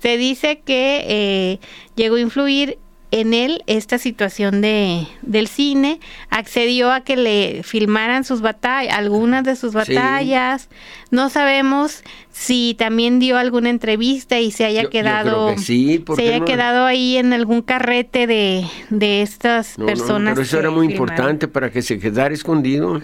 [0.00, 1.60] se dice que eh,
[1.96, 2.78] llegó a influir
[3.12, 9.44] en él esta situación de del cine, accedió a que le filmaran sus batallas, algunas
[9.44, 9.76] de sus Sí.
[9.94, 10.68] batallas.
[11.10, 15.98] No sabemos si también dio alguna entrevista y se haya Yo- quedado creo que sí,
[15.98, 16.44] ¿por se haya no?
[16.46, 20.34] quedado ahí en algún carrete de, de estas No, no, personas.
[20.34, 21.10] pero eso era muy filmaron.
[21.12, 23.00] importante para que se quedara escondido.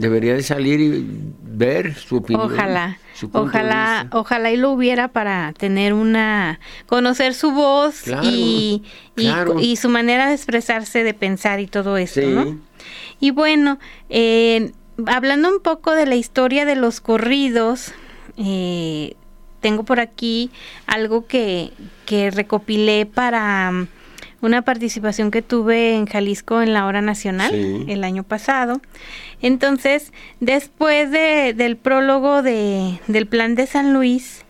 [0.00, 1.06] Debería de salir y
[1.42, 2.52] ver su opinión.
[2.52, 8.82] Ojalá, su ojalá, ojalá y lo hubiera para tener una, conocer su voz Claro, y,
[9.16, 9.60] y, claro.
[9.60, 12.26] y su manera de expresarse, de pensar y todo esto, Sí.
[12.26, 12.58] ¿no?
[13.20, 14.72] Y bueno, eh,
[15.06, 17.92] hablando un poco de la historia de los corridos,
[18.38, 19.14] eh,
[19.60, 20.50] tengo por aquí
[20.86, 21.72] algo que,
[22.06, 23.86] que recopilé para
[24.42, 27.84] una participación que tuve en Jalisco en la hora nacional Sí.
[27.88, 28.80] el año pasado.
[29.42, 34.44] Entonces, después de, del prólogo de, del plan de San Luis,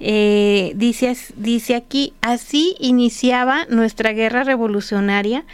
[0.00, 5.44] eh, dice, dice aquí, así iniciaba nuestra guerra revolucionaria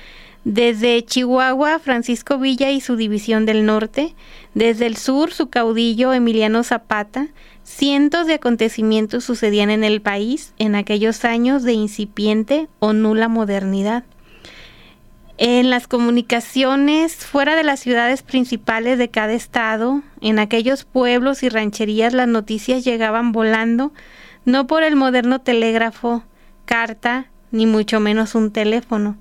[0.45, 4.15] desde Chihuahua, Francisco Villa y su división del norte,
[4.55, 7.29] desde el sur, su caudillo Emiliano Zapata,
[7.69, 14.05] cientos de acontecimientos sucedían en el país en aquellos años de incipiente o nula modernidad.
[15.37, 21.51] En las comunicaciones fuera de las ciudades principales de cada estado, en aquellos pueblos y
[21.51, 23.93] rancherías las noticias llegaban volando,
[24.45, 26.25] no por el moderno telégrafo,
[26.65, 29.19] carta, ni mucho menos un teléfono,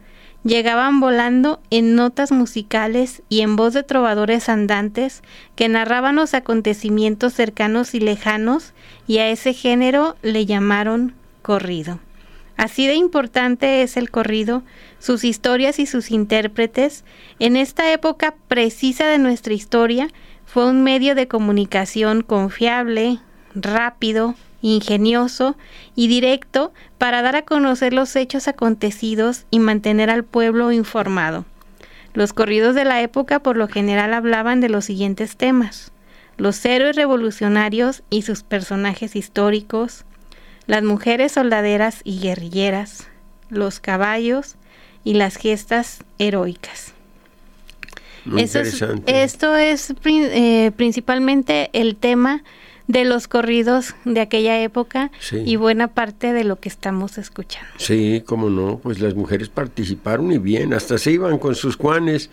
[0.47, 5.21] llegaban volando en notas musicales y en voz de trovadores andantes
[5.55, 8.73] que narraban los acontecimientos cercanos y lejanos
[9.07, 11.99] y a ese género le llamaron corrido.
[12.55, 14.63] Así de importante es el corrido,
[14.99, 17.03] sus historias y sus intérpretes,
[17.39, 20.07] en esta época precisa de nuestra historia,
[20.45, 23.19] fue un medio de comunicación confiable,
[23.53, 25.55] rápido, ingenioso
[25.95, 31.45] y directo para dar a conocer los hechos acontecidos y mantener al pueblo informado.
[32.13, 35.91] Los corridos de la época por lo general hablaban de los siguientes temas.
[36.37, 40.05] Los héroes revolucionarios y sus personajes históricos,
[40.65, 43.07] las mujeres soldaderas y guerrilleras,
[43.49, 44.55] los caballos
[45.03, 46.93] y las gestas heroicas.
[49.05, 52.43] esto es eh, principalmente el tema
[52.87, 57.69] de los corridos de aquella época y buena parte de lo que estamos escuchando.
[57.77, 62.29] Sí, cómo no, pues las mujeres participaron y bien, hasta se iban con sus juanes.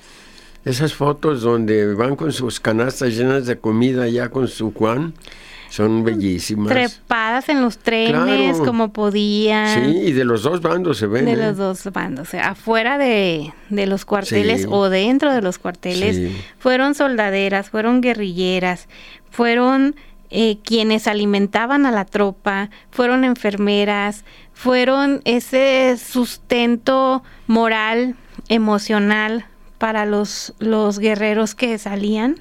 [0.64, 5.12] Esas fotos donde van con sus canastas llenas de comida ya con su juan
[5.74, 6.72] son bellísimas.
[6.72, 9.84] Trepadas en los trenes como podían.
[9.84, 11.24] Sí, y de los dos bandos se ven.
[11.24, 11.36] De ¿eh?
[11.36, 16.32] los dos bandos, afuera de, los cuarteles o dentro de los cuarteles.
[16.58, 18.88] Fueron soldaderas, fueron guerrilleras,
[19.30, 19.96] fueron
[20.30, 28.16] eh, quienes alimentaban a la tropa, fueron enfermeras, fueron ese sustento moral,
[28.48, 29.46] emocional
[29.78, 32.36] para los, los guerreros que salían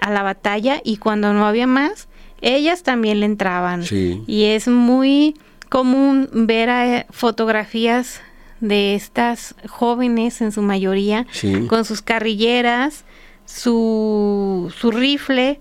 [0.00, 2.08] a la batalla y cuando no había más,
[2.40, 3.84] ellas también le entraban.
[4.26, 5.36] Y es muy
[5.68, 8.20] común ver eh, fotografías
[8.60, 11.26] de estas jóvenes en su mayoría
[11.68, 13.04] con sus carrilleras,
[13.46, 15.60] su, su rifle,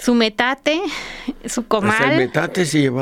[0.00, 0.80] su metate,
[1.46, 2.30] su comal,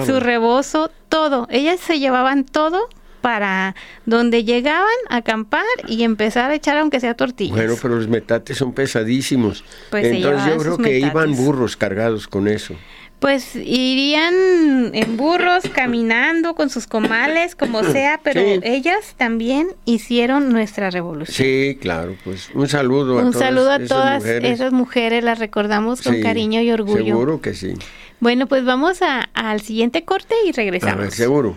[0.05, 1.47] su rebozo, todo.
[1.51, 2.89] Ellas se llevaban todo
[3.21, 3.75] para
[4.07, 7.57] donde llegaban a acampar y empezar a echar aunque sea tortillas.
[7.57, 9.65] Bueno, pero los metates son pesadísimos.
[9.91, 12.75] Pues Entonces yo creo que iban burros cargados con eso.
[13.19, 20.91] Pues irían en burros, caminando con sus comales, como sea, pero ellas también hicieron nuestra
[20.91, 21.35] revolución.
[21.35, 26.21] Sí, claro, pues un saludo a Un saludo a todas esas mujeres, las recordamos con
[26.23, 27.05] cariño y orgullo.
[27.05, 27.75] Seguro que sí.
[28.21, 29.01] Bueno, pues vamos
[29.35, 30.95] al siguiente corte y regresamos.
[30.95, 31.57] A ver, seguro.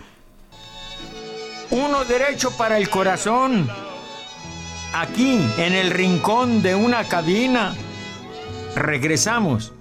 [1.70, 3.68] Uno derecho para el corazón.
[4.94, 7.74] Aquí, en el rincón de una cabina.
[8.74, 9.72] Regresamos.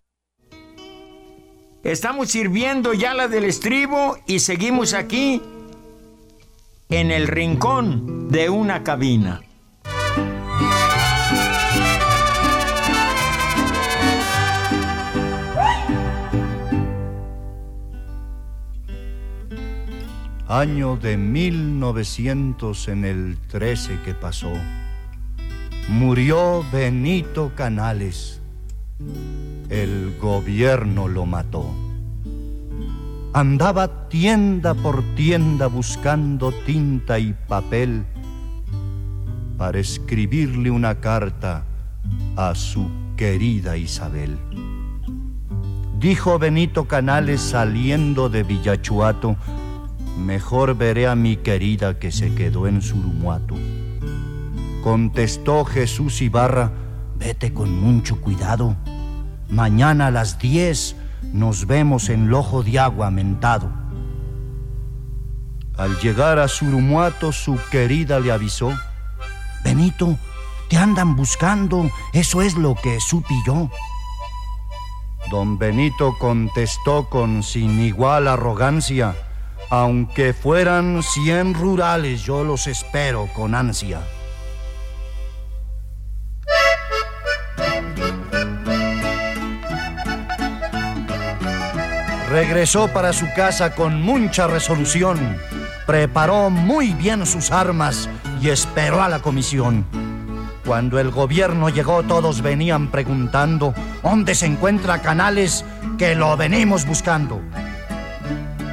[1.84, 5.42] Estamos sirviendo ya la del estribo y seguimos aquí
[6.90, 9.42] en el rincón de una cabina.
[20.48, 24.54] Año de 1900 en el 13 que pasó.
[25.88, 28.41] Murió Benito Canales
[29.70, 31.66] el gobierno lo mató.
[33.34, 38.04] Andaba tienda por tienda buscando tinta y papel
[39.58, 41.64] para escribirle una carta
[42.36, 44.38] a su querida Isabel.
[46.00, 49.38] Dijo Benito Canales saliendo de Villachuato,
[50.18, 53.56] mejor veré a mi querida que se quedó en Surumuato.
[54.84, 56.72] Contestó Jesús Ibarra,
[57.22, 58.76] vete con mucho cuidado
[59.48, 60.96] Mañana a las 10
[61.34, 63.70] nos vemos en Lojo de Agua mentado.
[65.78, 68.72] Al llegar a Surumuato, su querida le avisó:
[69.62, 70.18] Benito,
[70.70, 73.70] te andan buscando, eso es lo que supe yo.
[75.30, 79.14] Don Benito contestó con sin igual arrogancia:
[79.70, 84.00] Aunque fueran cien rurales, yo los espero con ansia.
[92.32, 95.38] Regresó para su casa con mucha resolución,
[95.86, 98.08] preparó muy bien sus armas
[98.42, 99.86] y esperó a la comisión.
[100.66, 105.66] Cuando el gobierno llegó todos venían preguntando dónde se encuentra Canales
[105.98, 107.42] que lo venimos buscando.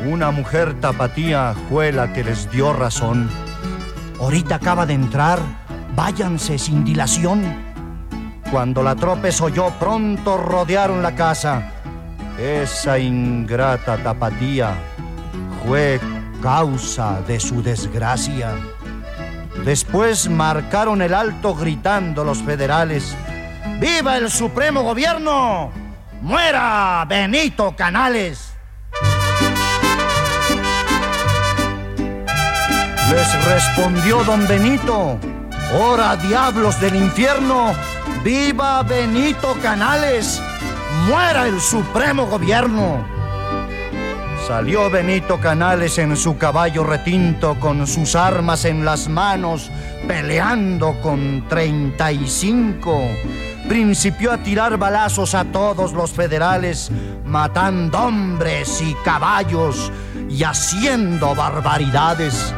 [0.06, 3.28] Una mujer tapatía fue la que les dio razón.
[4.20, 5.40] Ahorita acaba de entrar,
[5.96, 7.42] váyanse sin dilación.
[8.52, 11.72] Cuando la tropa oyó, pronto rodearon la casa
[12.38, 14.74] esa ingrata tapatía
[15.66, 16.00] fue
[16.40, 18.52] causa de su desgracia.
[19.64, 23.16] Después marcaron el alto gritando los federales,
[23.80, 25.70] ¡Viva el Supremo Gobierno!
[26.22, 28.52] ¡Muera Benito Canales!
[33.10, 35.18] Les respondió don Benito,
[35.78, 37.74] ¡Hora diablos del infierno!
[38.22, 40.40] ¡Viva Benito Canales!
[41.06, 43.18] ¡Muera el Supremo Gobierno!
[44.46, 49.70] Salió Benito Canales en su caballo retinto con sus armas en las manos,
[50.06, 52.98] peleando con 35.
[53.68, 56.90] Principió a tirar balazos a todos los federales,
[57.26, 59.92] matando hombres y caballos
[60.30, 62.54] y haciendo barbaridades.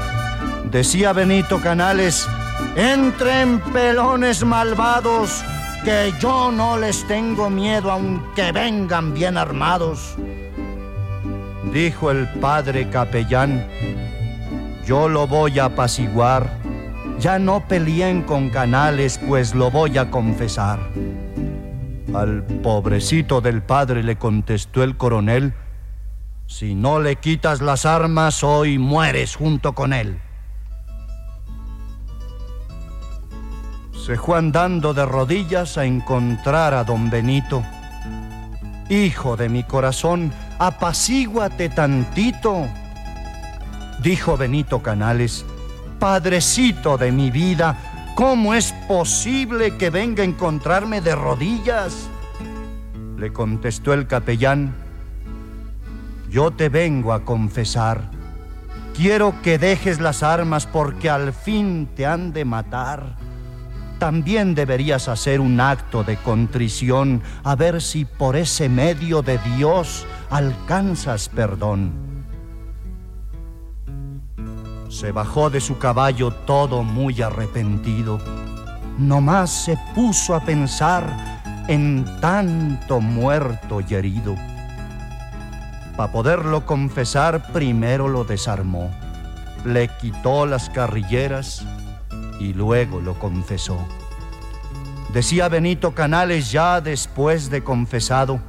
[0.70, 2.28] Decía Benito Canales,
[2.76, 5.42] entren pelones malvados,
[5.84, 10.16] que yo no les tengo miedo aunque vengan bien armados
[11.72, 13.66] dijo el padre capellán,
[14.84, 16.50] yo lo voy a apaciguar,
[17.18, 20.80] ya no peleen con canales, pues lo voy a confesar.
[22.14, 25.54] Al pobrecito del padre le contestó el coronel,
[26.46, 30.20] si no le quitas las armas, hoy mueres junto con él.
[34.10, 37.62] Se andando de rodillas a encontrar a don Benito.
[38.88, 42.66] Hijo de mi corazón, apacíguate tantito.
[44.02, 45.44] Dijo Benito Canales,
[46.00, 52.08] Padrecito de mi vida, ¿cómo es posible que venga a encontrarme de rodillas?
[53.16, 54.74] Le contestó el capellán,
[56.28, 58.10] yo te vengo a confesar.
[58.92, 63.19] Quiero que dejes las armas porque al fin te han de matar.
[64.00, 70.06] También deberías hacer un acto de contrición a ver si por ese medio de Dios
[70.30, 71.92] alcanzas perdón.
[74.88, 78.18] Se bajó de su caballo todo muy arrepentido.
[78.98, 84.34] Nomás se puso a pensar en tanto muerto y herido.
[85.98, 88.90] Para poderlo confesar, primero lo desarmó,
[89.66, 91.66] le quitó las carrilleras
[92.40, 93.78] y luego lo confesó.
[95.12, 98.40] Decía Benito Canales ya después de confesado,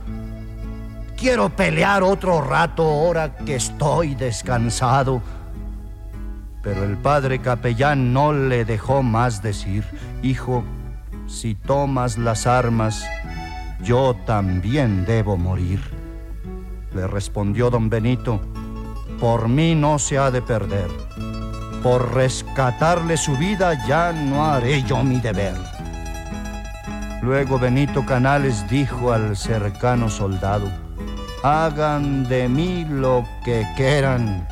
[1.18, 5.22] quiero pelear otro rato ahora que estoy descansado.
[6.64, 9.84] Pero el padre capellán no le dejó más decir,
[10.22, 10.64] hijo,
[11.28, 13.04] si tomas las armas,
[13.84, 15.82] yo también debo morir.
[16.94, 18.42] Le respondió don Benito,
[19.20, 20.90] por mí no se ha de perder.
[21.84, 25.56] Por rescatarle su vida ya no haré yo mi deber.
[27.24, 30.68] Luego Benito Canales dijo al cercano soldado,
[31.44, 34.48] hagan de mí lo que quieran,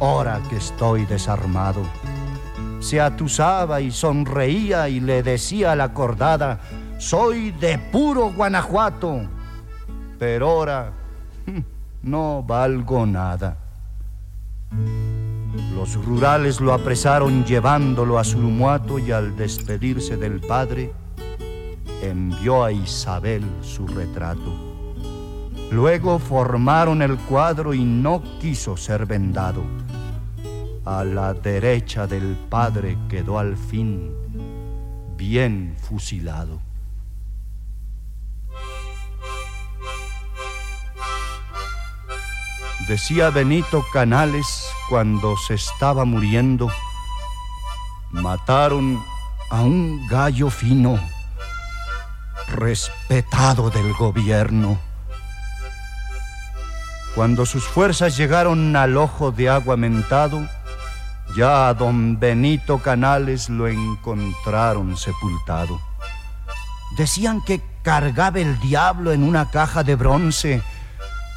[0.00, 1.82] ahora que estoy desarmado.
[2.80, 6.58] Se atusaba y sonreía y le decía a la acordada,
[6.98, 9.28] soy de puro Guanajuato,
[10.18, 10.92] pero ahora
[12.02, 13.56] no valgo nada.
[15.74, 20.92] Los rurales lo apresaron llevándolo a Surumuato y al despedirse del padre,
[22.02, 24.72] envió a Isabel su retrato.
[25.70, 29.62] Luego formaron el cuadro y no quiso ser vendado.
[30.84, 34.10] A la derecha del padre quedó al fin
[35.16, 36.71] bien fusilado.
[42.88, 46.68] Decía Benito Canales cuando se estaba muriendo,
[48.10, 49.00] mataron
[49.50, 50.98] a un gallo fino,
[52.48, 54.78] respetado del gobierno.
[57.14, 60.44] Cuando sus fuerzas llegaron al ojo de agua mentado,
[61.36, 65.80] ya a don Benito Canales lo encontraron sepultado.
[66.96, 70.62] Decían que cargaba el diablo en una caja de bronce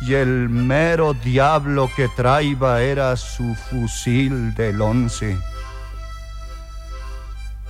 [0.01, 5.37] y el mero diablo que traía era su fusil del once.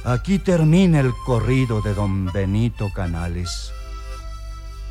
[0.03, 3.71] Aquí termina el corrido de don Benito Canales.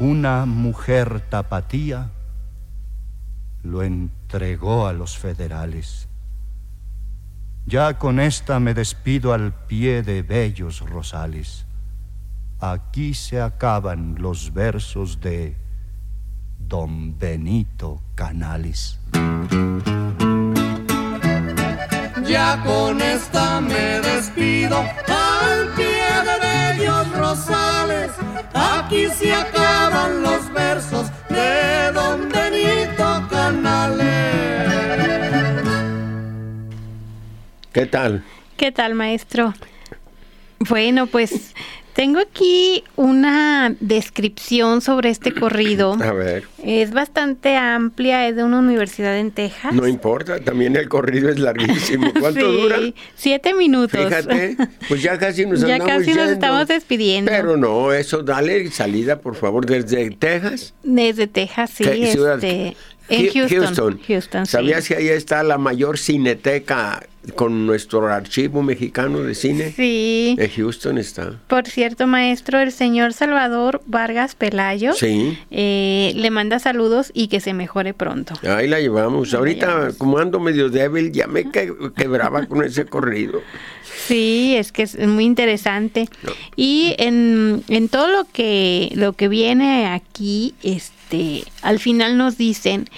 [0.01, 2.11] Una mujer tapatía
[3.63, 6.09] lo entregó a los federales.
[7.67, 11.65] Ya con esta me despido al pie de bellos rosales.
[12.61, 15.64] Aquí se acaban los versos de
[16.69, 18.99] Don Benito Canales.
[22.27, 28.11] Ya con esta me despido al pie de bellos rosales rosales,
[28.55, 34.15] aquí se acaban los versos de don Benito Canales.
[37.73, 38.25] ¿Qué tal?
[38.57, 39.53] ¿Qué tal, maestro?
[40.61, 41.55] Bueno, pues
[41.95, 45.97] tengo aquí una descripción sobre este corrido.
[46.03, 49.73] A ver, Es bastante amplia, es de una universidad en Texas.
[49.75, 52.13] no importa, también el corrido es larguísimo.
[52.21, 52.77] ¿Cuánto Sí, dura?
[53.15, 54.01] Siete minutos.
[54.05, 54.57] Fíjate,
[54.89, 56.33] pues ya casi nos Ya andamos casi nos yendo.
[56.33, 57.31] estamos despidiendo.
[57.31, 60.75] Pero no, eso dale salida, por favor, desde Texas.
[60.83, 62.39] Desde Texas, sí, ¿Qué ciudad?
[63.09, 64.01] En Houston.
[64.07, 64.53] Houston, sí.
[64.53, 69.73] ¿Sabías que ahí está la mayor cineteca con nuestro archivo mexicano de cine?
[69.75, 70.37] Sí.
[70.39, 71.41] En Houston está.
[71.49, 75.39] Por cierto, maestro, el señor Salvador Vargas Pelayo Sí.
[75.51, 78.35] eh, le manda saludos y que se mejore pronto.
[78.49, 79.29] Ahí la llevamos.
[79.29, 79.97] Ahí la Ahorita, llevamos.
[79.97, 83.41] como ando medio débil, ya me que- quebraba con ese corrido.
[84.07, 86.09] Sí, es que es muy interesante.
[86.57, 90.94] Y en, en todo lo que, lo que viene aquí, este,
[91.63, 92.89] al final nos dicen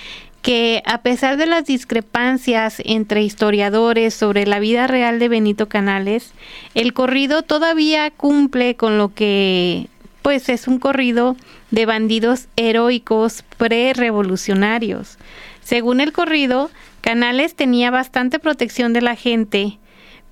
[0.42, 6.32] que a pesar de las discrepancias entre historiadores sobre la vida real de Benito Canales,
[6.74, 9.88] el corrido todavía cumple con lo que
[10.22, 11.36] pues es un corrido
[11.70, 15.18] de bandidos heroicos pre-revolucionarios.
[15.62, 19.78] Según el corrido, Canales tenía bastante protección de la gente,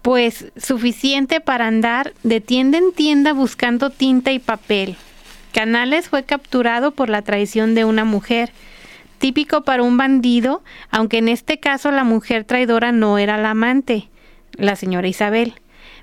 [0.03, 4.97] pues suficiente para andar de tienda en tienda buscando tinta y papel.
[5.55, 8.51] Canales fue capturado por la traición de una mujer,
[9.19, 14.09] típico para un bandido, aunque en este caso la mujer traidora no era la amante,
[14.57, 15.55] la señora Isabel.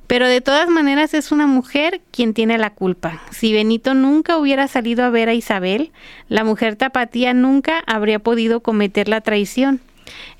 [0.08, 3.22] Pero de todas maneras es una mujer quien tiene la culpa.
[3.30, 5.92] Si Benito nunca hubiera salido a ver a Isabel,
[6.30, 9.82] la mujer tapatía nunca habría podido cometer la traición.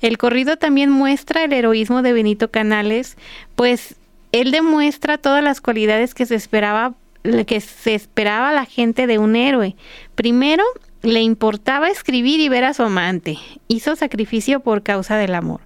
[0.00, 3.18] El corrido también muestra el heroísmo de Benito Canales,
[3.56, 3.94] pues
[4.32, 6.94] él demuestra todas las cualidades que se esperaba
[7.46, 9.76] que se esperaba la gente de un héroe.
[10.14, 10.64] Primero,
[11.02, 13.38] le importaba escribir y ver a su amante.
[13.68, 15.60] Hizo sacrificio por causa del amor.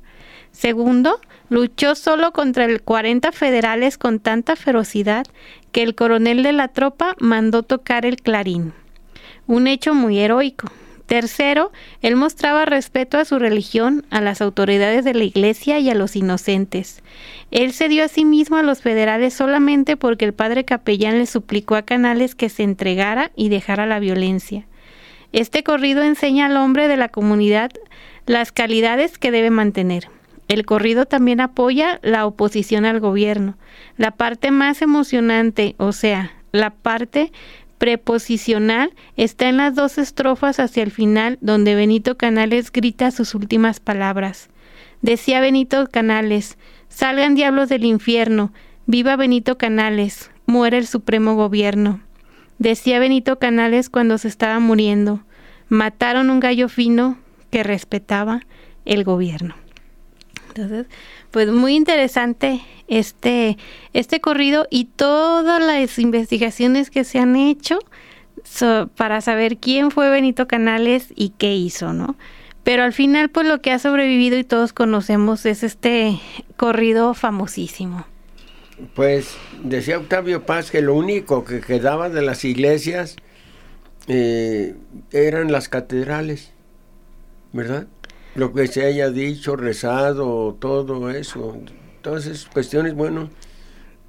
[0.52, 5.26] Segundo, luchó solo contra el 40 federales con tanta ferocidad
[5.70, 8.72] que el coronel de la tropa mandó tocar el clarín.
[9.46, 10.68] Un hecho muy heroico.
[11.06, 11.70] Tercero,
[12.02, 16.16] él mostraba respeto a su religión, a las autoridades de la iglesia y a los
[16.16, 17.02] inocentes.
[17.52, 21.26] Él se dio a sí mismo a los federales solamente porque el padre capellán le
[21.26, 24.66] suplicó a Canales que se entregara y dejara la violencia.
[25.32, 27.70] Este corrido enseña al hombre de la comunidad
[28.26, 30.08] las calidades que debe mantener.
[30.48, 33.56] El corrido también apoya la oposición al gobierno.
[33.96, 37.32] La parte más emocionante, o sea, la parte
[37.78, 43.80] preposicional, está en las dos estrofas hacia el final, donde Benito Canales grita sus últimas
[43.80, 44.48] palabras.
[45.02, 46.58] Decía Benito Canales,
[46.88, 48.52] salgan diablos del infierno,
[48.86, 52.00] viva Benito Canales, muere el supremo gobierno.
[52.58, 55.22] Decía Benito Canales cuando se estaba muriendo,
[55.68, 57.18] mataron un gallo fino
[57.50, 58.42] que respetaba
[58.84, 59.54] el gobierno.
[60.56, 60.86] Entonces,
[61.32, 63.58] pues muy interesante este,
[63.92, 67.78] este corrido y todas las investigaciones que se han hecho
[68.96, 72.16] para saber quién fue Benito Canales y qué hizo, ¿no?
[72.64, 76.18] Pero al final, pues lo que ha sobrevivido y todos conocemos es este
[76.56, 78.06] corrido famosísimo.
[78.94, 83.16] Pues decía Octavio Paz que lo único que quedaba de las iglesias
[84.08, 84.74] eh,
[85.12, 86.52] eran las catedrales,
[87.52, 87.88] ¿verdad?
[88.36, 91.56] Lo que se haya dicho, rezado, todo eso.
[91.96, 93.30] Entonces, cuestiones, bueno,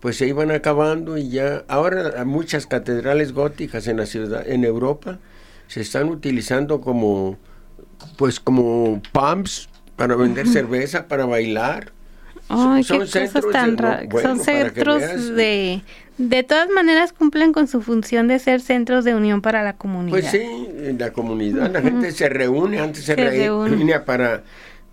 [0.02, 1.64] pues se iban acabando y ya.
[1.68, 5.20] Ahora muchas catedrales góticas en la ciudad, en Europa,
[5.68, 7.38] se están utilizando como,
[8.18, 11.92] pues como pubs para vender cerveza, para bailar.
[12.50, 15.36] Ay, Son qué cosas centros tan de- bueno, Son centros veas.
[15.36, 15.82] de...
[16.18, 20.12] De todas maneras cumplen con su función de ser centros de unión para la comunidad.
[20.18, 20.44] Pues sí,
[20.98, 24.44] la comunidad la gente se reúne, antes se, Se reúne para,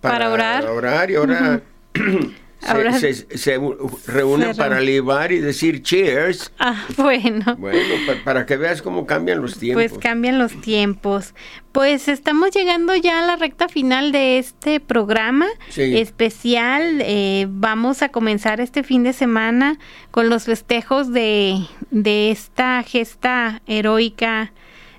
[0.01, 1.09] Para orar.
[1.09, 1.61] y ahora,
[2.65, 3.59] Ahora- se- se
[4.07, 6.51] reúnen Se para libar y decir cheers.
[6.59, 7.55] Ah, bueno.
[7.57, 9.85] Bueno, pa- para que veas cómo cambian los tiempos.
[9.89, 11.33] Pues cambian los tiempos.
[11.71, 15.97] Pues estamos llegando ya a la recta final de este programa Sí.
[15.97, 17.01] especial.
[17.01, 19.77] Eh, vamos a comenzar este fin de semana
[20.11, 21.57] con los festejos de,
[21.91, 24.53] de esta gesta heroica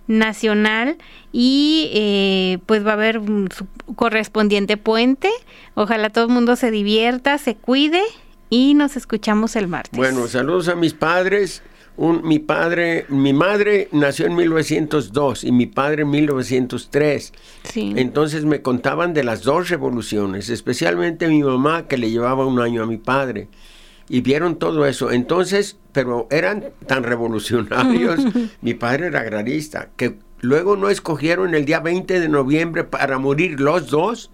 [0.07, 0.99] nacional
[1.39, 3.21] y eh, pues va a haber
[3.55, 5.29] su correspondiente puente.
[5.75, 8.01] Ojalá todo el mundo se divierta, se cuide
[8.49, 9.95] y nos escuchamos el martes.
[9.95, 11.63] Bueno, saludos a mis padres.
[11.99, 17.33] Un, mi padre, mi madre nació en 1902 y mi padre en 1903.
[17.65, 17.93] sí.
[17.97, 22.83] Entonces me contaban de las dos revoluciones, especialmente mi mamá que le llevaba un año
[22.83, 23.49] a mi padre.
[24.09, 25.11] y vieron todo eso.
[25.11, 28.21] Entonces, pero eran tan revolucionarios,
[28.63, 30.15] mi padre era agrarista, que
[30.47, 34.31] luego no escogieron el día 20 de noviembre para morir los dos.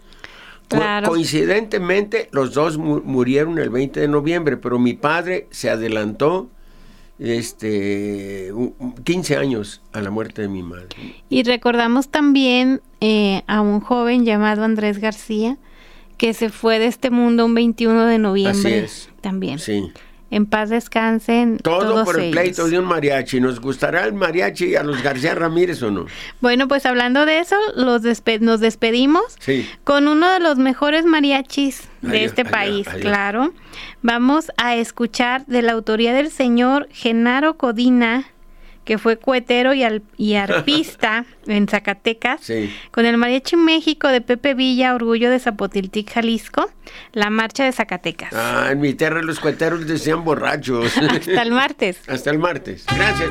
[0.68, 1.08] Co- Claro.
[1.08, 6.48] Coincidentemente, los dos mu- murieron el 20 de noviembre, pero mi padre se adelantó
[7.18, 10.88] este, u- u- 15 años a la muerte de mi madre.
[11.28, 15.56] Y recordamos también eh, a un joven llamado Andrés García
[16.18, 19.08] que se fue de este mundo un 21 de noviembre es.
[19.20, 19.58] también.
[19.58, 19.90] Sí.
[20.32, 22.36] En paz descansen Todo todos por el ellos.
[22.40, 23.38] pleito de un mariachi.
[23.38, 26.06] ¿Nos gustará el mariachi a los García Ramírez o no?
[26.40, 29.68] Bueno, pues hablando de eso, los despe- nos despedimos Sí.
[29.84, 33.00] con uno de los mejores mariachis de Allá, este allá, país, allá.
[33.00, 33.52] claro.
[34.00, 38.24] Vamos a escuchar de la autoría del señor Genaro Codina,
[38.84, 42.72] que fue cuetero y, al- y arpista en Zacatecas, Sí.
[42.90, 46.70] con el Mariachi México de Pepe Villa, Orgullo de Zapotiltic, Jalisco,
[47.12, 48.32] la marcha de Zacatecas.
[48.32, 50.96] Ah, en mi tierra los cueteros decían borrachos.
[50.98, 52.00] Hasta el martes.
[52.08, 52.84] Hasta el martes.
[52.96, 53.30] Gracias.